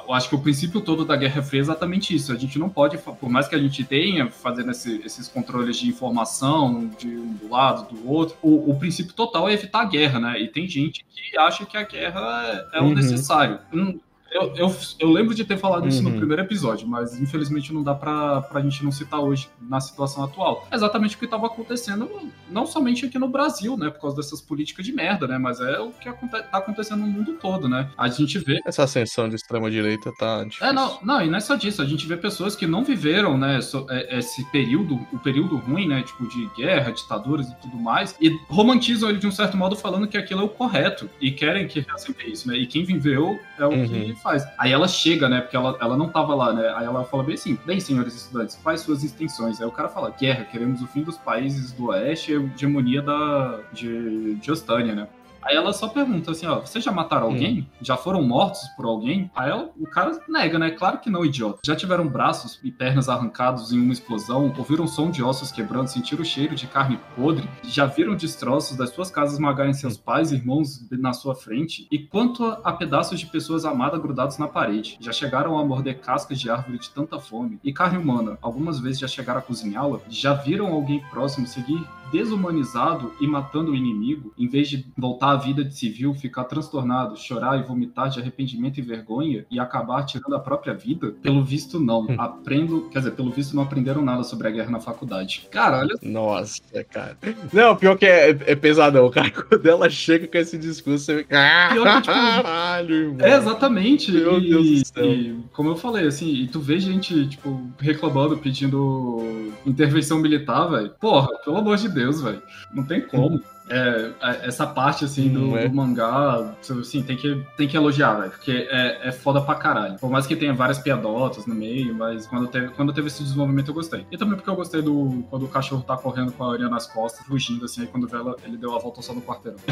[0.06, 2.32] eu acho que o princípio todo da Guerra Fria é exatamente isso.
[2.32, 5.88] A gente não pode, por mais que a gente tenha fazendo esse, esses controles de
[5.88, 10.20] informação de um do lado, do outro, o, o, princípio total é evitar a guerra,
[10.20, 10.40] né?
[10.40, 12.94] E tem gente que acha que a guerra é, é o uhum.
[12.94, 13.58] necessário.
[13.72, 13.98] Hum,
[14.36, 16.18] eu, eu, eu, lembro de ter falado isso no uhum.
[16.18, 20.66] primeiro episódio, mas infelizmente não dá pra, pra gente não citar hoje na situação atual.
[20.70, 22.10] É exatamente o que estava acontecendo,
[22.50, 23.90] não somente aqui no Brasil, né?
[23.90, 25.38] Por causa dessas políticas de merda, né?
[25.38, 27.88] Mas é o que aconte tá acontecendo no mundo todo, né?
[27.96, 28.60] A gente vê.
[28.66, 30.66] Essa ascensão de extrema-direita tá difícil.
[30.66, 31.80] É, não, não, e não é só disso.
[31.80, 33.58] A gente vê pessoas que não viveram, né?
[33.88, 36.02] É, esse período, o período ruim, né?
[36.02, 40.06] Tipo, de guerra, ditaduras e tudo mais, e romantizam ele de um certo modo falando
[40.06, 42.56] que aquilo é o correto e querem que sempre isso, né?
[42.56, 43.88] E quem viveu é o uhum.
[43.88, 44.44] que faz.
[44.58, 45.40] Aí ela chega, né?
[45.40, 46.68] Porque ela, ela não tava lá, né?
[46.76, 49.60] Aí ela fala bem assim: bem, senhores estudantes, quais suas intenções?
[49.60, 53.00] Aí o cara fala: guerra, queremos o fim dos países do oeste e a hegemonia
[53.00, 55.08] da, de, de Ostânia, né?
[55.46, 57.60] Aí ela só pergunta assim, ó, vocês já mataram alguém?
[57.60, 57.66] Hum.
[57.80, 59.30] Já foram mortos por alguém?
[59.32, 60.72] Aí ela, o cara nega, né?
[60.72, 61.60] Claro que não, idiota.
[61.64, 64.52] Já tiveram braços e pernas arrancados em uma explosão?
[64.58, 65.86] Ouviram som de ossos quebrando?
[65.86, 67.48] Sentiram o cheiro de carne podre?
[67.62, 71.86] Já viram destroços das suas casas esmagarem seus pais e irmãos na sua frente?
[71.92, 74.96] E quanto a, pedaços de pessoas amadas grudados na parede?
[75.00, 77.60] Já chegaram a morder cascas de árvore de tanta fome?
[77.62, 78.36] E carne humana?
[78.42, 80.00] Algumas vezes já chegaram a cozinhá-la?
[80.08, 85.36] Já viram alguém próximo seguir desumanizado e matando o inimigo, em vez de voltar à
[85.36, 90.34] vida de civil, ficar transtornado, chorar e vomitar de arrependimento e vergonha e acabar tirando
[90.34, 91.14] a própria vida?
[91.22, 92.02] Pelo visto, não.
[92.02, 92.16] Hum.
[92.18, 95.46] Aprendo, quer dizer, pelo visto, não aprenderam nada sobre a guerra na faculdade.
[95.50, 95.96] Cara, olha.
[96.02, 97.16] Nossa, cara.
[97.52, 99.30] Não, pior que é, é pesadão, cara.
[99.30, 101.70] Quando ela chega com esse discurso, você fica.
[101.72, 103.26] Pior que, tipo, Caralho, irmão.
[103.26, 104.12] É, exatamente.
[104.12, 105.04] Meu e, Deus do céu.
[105.04, 109.22] E, como eu falei, assim, e tu vê gente, tipo, reclamando, pedindo
[109.64, 110.90] intervenção militar, velho.
[111.00, 112.42] Porra, pelo amor de Deus, velho.
[112.72, 113.40] Não tem como.
[113.68, 114.12] É,
[114.44, 115.66] essa parte, assim, do, é.
[115.66, 119.98] do, mangá, assim, tem que, tem que elogiar, velho, porque é, é foda pra caralho.
[119.98, 123.72] Por mais que tenha várias piadotas no meio, mas quando teve, quando teve esse desenvolvimento
[123.72, 124.06] eu gostei.
[124.12, 126.86] E também porque eu gostei do quando o cachorro tá correndo com a Aranha nas
[126.86, 129.58] costas, fugindo, assim, aí quando vê ela, ele deu a volta só no quarteirão.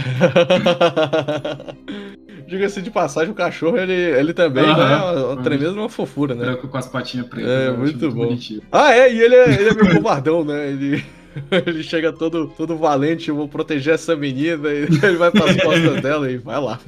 [2.48, 4.70] Diga-se de passagem, o cachorro, ele, ele também uhum.
[4.70, 6.56] é uma, tremenda uma fofura, né?
[6.56, 7.50] Com as patinhas pretas.
[7.50, 8.26] É, muito, muito bom.
[8.26, 8.60] Bonitinho.
[8.72, 10.68] Ah, é, e ele é, ele é meio covardão, né?
[10.68, 11.04] Ele...
[11.66, 16.00] ele chega todo, todo valente, eu vou proteger essa menina, e ele vai pras costas
[16.02, 16.78] dela e vai lá.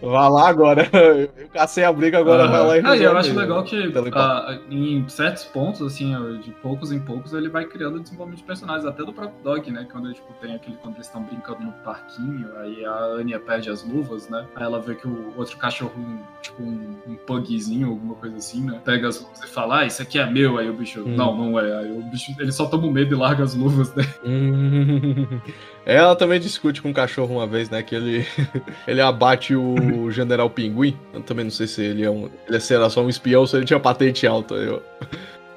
[0.00, 0.88] Vai lá agora.
[0.92, 3.06] Eu cacei a briga, agora vai lá e resolve.
[3.06, 7.48] Ah, eu acho legal que uh, em certos pontos, assim, de poucos em poucos, ele
[7.48, 9.86] vai criando desenvolvimento de personagens, até do próprio Dog, né?
[9.90, 13.84] Quando tipo, tem aquele quando eles estão brincando no parquinho, aí a Anya perde as
[13.84, 14.46] luvas, né?
[14.54, 15.92] Aí ela vê que o outro cachorro,
[16.40, 18.80] tipo um, um pugzinho, alguma coisa assim, né?
[18.84, 21.14] Pega as luvas e fala, ah, isso aqui é meu, aí o bicho, hum.
[21.16, 21.78] não, não é.
[21.78, 24.04] Aí o bicho, ele só toma medo e larga as luvas né?
[25.84, 27.82] Ela também discute com o cachorro uma vez, né?
[27.82, 28.26] Que ele,
[28.86, 30.96] ele abate o General Pinguim.
[31.12, 32.28] Eu também não sei se ele é um.
[32.48, 34.54] Ele era só um espião ou se ele tinha patente alta.
[34.54, 34.82] Eu,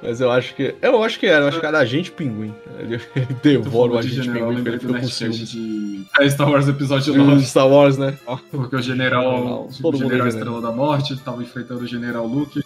[0.02, 0.74] mas eu acho que.
[0.82, 2.54] Eu acho que era, eu acho que era agente pinguim.
[2.80, 5.50] Ele, ele devora o agente general, pinguim ele fica com ciúmes.
[5.50, 6.06] De...
[6.20, 7.46] É Star Wars episódio 9.
[7.46, 8.18] Star Wars, né?
[8.50, 9.70] Porque o general.
[9.84, 12.64] o general Estrela da Morte tava enfrentando o general Luke.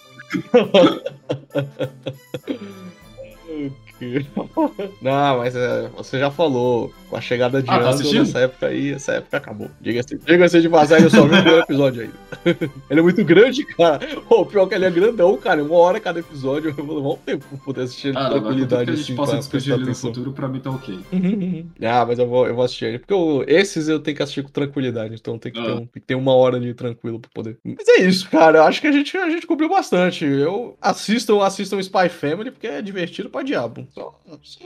[5.02, 6.94] Não, mas é, você já falou.
[7.10, 9.72] Com a chegada de Ah, tá Andor nessa época aí, essa época acabou.
[9.82, 12.14] Diga-se diga de passagem, eu só vi o primeiro episódio ainda.
[12.90, 14.08] ele é muito grande, cara.
[14.30, 15.64] Ô, pior que ele é grandão, cara.
[15.64, 16.74] Uma hora cada episódio.
[16.78, 18.92] Eu vou levar um tempo pra poder assistir ele com Ah, mas contanto que tranquilidade
[18.92, 19.16] a gente assim.
[19.16, 21.00] possa pra discutir ele no futuro, pra mim tá ok.
[21.84, 23.00] ah, mas eu vou, eu vou assistir ele.
[23.00, 25.16] Porque eu- esses eu tenho que assistir com tranquilidade.
[25.16, 25.74] Então tem que, ter Ah.
[25.76, 27.58] um- tem que ter uma hora ali tranquilo pra poder.
[27.66, 28.60] Mas é isso, cara.
[28.60, 30.26] Eu acho que a gente, a gente cobriu bastante.
[30.26, 33.88] Eu assistam, assistam Spy Family, porque é divertido pra diabo.
[33.96, 34.60] Só, só-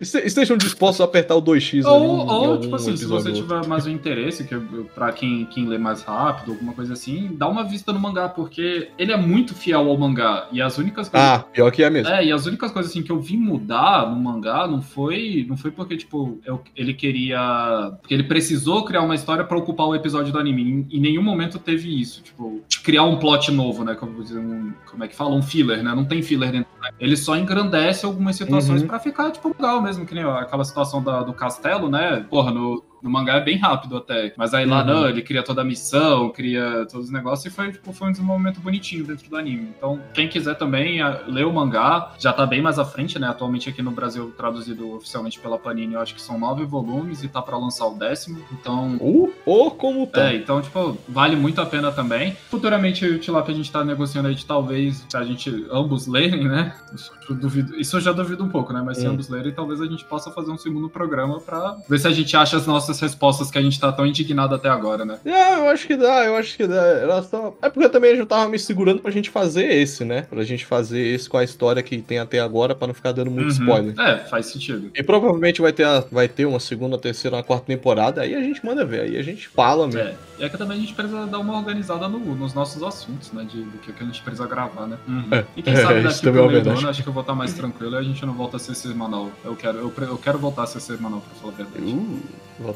[0.00, 2.06] este- estejam dispostos a apertar o 2x ali.
[2.06, 4.54] Ou, ou tipo assim, se você tiver mais um interesse, que
[4.94, 8.88] pra quem, quem lê mais rápido, alguma coisa assim, dá uma vista no mangá, porque
[8.98, 10.48] ele é muito fiel ao mangá.
[10.52, 11.28] E as únicas coisas.
[11.28, 12.12] Ah, pior que é mesmo.
[12.12, 15.56] É, e as únicas coisas assim que eu vi mudar no mangá não foi, não
[15.56, 19.94] foi porque tipo eu- ele queria, porque ele precisou criar uma história pra ocupar o
[19.94, 20.62] episódio do anime.
[20.62, 23.94] Em, em nenhum momento teve isso, tipo, criar um plot novo, né?
[23.94, 25.94] Como, um- como é que fala, um filler, né?
[25.94, 26.66] Não tem filler dentro.
[27.00, 28.86] Ele só engrandece algumas situações Uhum.
[28.88, 32.24] pra ficar tipo legal mesmo, que nem ó, aquela situação da- do castelo, né?
[32.30, 34.34] Porra, no no mangá é bem rápido até.
[34.36, 34.86] Mas aí lá Uhum.
[34.86, 38.12] não, ele cria toda a missão, cria todos os negócios e foi, tipo, foi um
[38.12, 39.70] desenvolvimento bonitinho dentro do anime.
[39.76, 40.98] Então, quem quiser também
[41.28, 43.28] ler o mangá, já tá bem mais à frente, né?
[43.28, 47.28] Atualmente aqui no Brasil, traduzido oficialmente pela Panini, eu acho que são nove volumes e
[47.28, 48.38] tá pra lançar o décimo.
[48.52, 48.96] Então.
[49.00, 50.32] Uh, oh, como tá.
[50.32, 52.36] É, então, tipo, vale muito a pena também.
[52.50, 56.74] Futuramente, o Tilapia a gente tá negociando aí de talvez, a gente ambos lerem, né?
[56.94, 58.82] Isso eu, duvido, isso eu já duvido um pouco, né?
[58.84, 59.12] Mas se Hum.
[59.12, 62.36] ambos lerem, talvez a gente possa fazer um segundo programa pra ver se a gente
[62.36, 65.18] acha as nossas respostas que a gente tá tão indignado até agora, né?
[65.24, 66.82] É, eu acho que dá, eu acho que dá.
[66.82, 67.54] Era só...
[67.62, 70.22] É porque também eu já tava me segurando pra gente fazer esse, né?
[70.22, 73.30] Pra gente fazer esse com a história que tem até agora, pra não ficar dando
[73.30, 73.62] muito Uhum.
[73.64, 74.00] spoiler.
[74.00, 74.90] É, faz sentido.
[74.94, 78.40] E provavelmente vai ter, a- vai ter uma segunda, terceira, uma quarta temporada, aí a
[78.40, 80.00] gente manda ver, aí a gente fala mesmo.
[80.00, 83.32] É, e é que também a gente precisa dar uma organizada no- nos nossos assuntos,
[83.32, 83.44] né?
[83.50, 84.96] De, do que, a gente precisa gravar, né?
[85.32, 87.12] É, E quem é, sabe isso daqui pro é meio do ano, acho que eu
[87.12, 89.30] vou estar mais tranquilo e a gente não volta a ser semanal.
[89.44, 91.86] Eu quero, eu, pre- eu quero voltar a ser semanal, pra falar a verdade.
[91.92, 92.20] Uh,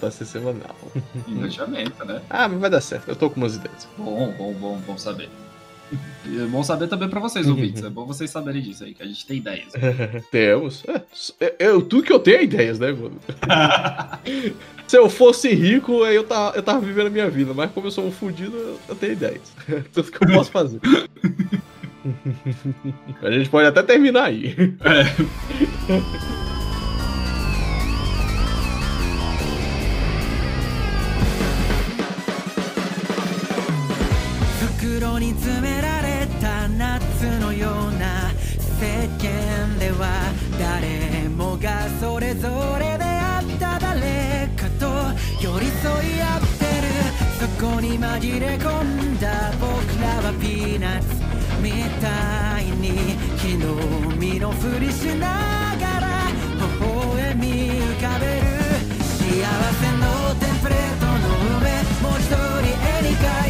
[0.01, 0.77] voltar a ser semanal.
[1.29, 2.23] Engajamento, né?
[2.31, 3.87] Ah, mas vai dar certo, eu tô com umas ideias.
[3.99, 5.29] Bom, bom, bom, bom saber.
[6.25, 7.83] E é bom saber também pra vocês, ouvintes.
[7.83, 9.73] É bom vocês saberem disso aí, que a gente tem ideias.
[10.31, 10.85] Temos.
[11.41, 13.19] É, eu, tu que eu tenho ideias, né, mano?
[14.87, 17.91] Se eu fosse rico, eu tava, eu tava vivendo a minha vida, mas como eu
[17.91, 19.53] sou um fudido, eu, tenho ideias.
[19.93, 20.81] Tudo que eu posso fazer.
[23.23, 24.55] a gente pode até terminar aí.
[25.89, 26.60] 袋
[42.41, 42.47] そ
[42.78, 44.88] れであった誰かと
[45.45, 46.88] 寄り添い合ってる
[47.38, 49.68] そこに紛れ込んだ僕
[50.01, 51.07] らはピーナッツ
[51.61, 51.70] み
[52.01, 53.76] たいに日の
[54.16, 58.49] 身のふりしながら微笑み浮かべる
[58.97, 59.45] 幸
[59.76, 61.20] せのテンプレートの
[61.61, 61.68] 上
[62.01, 63.50] もう一人絵に描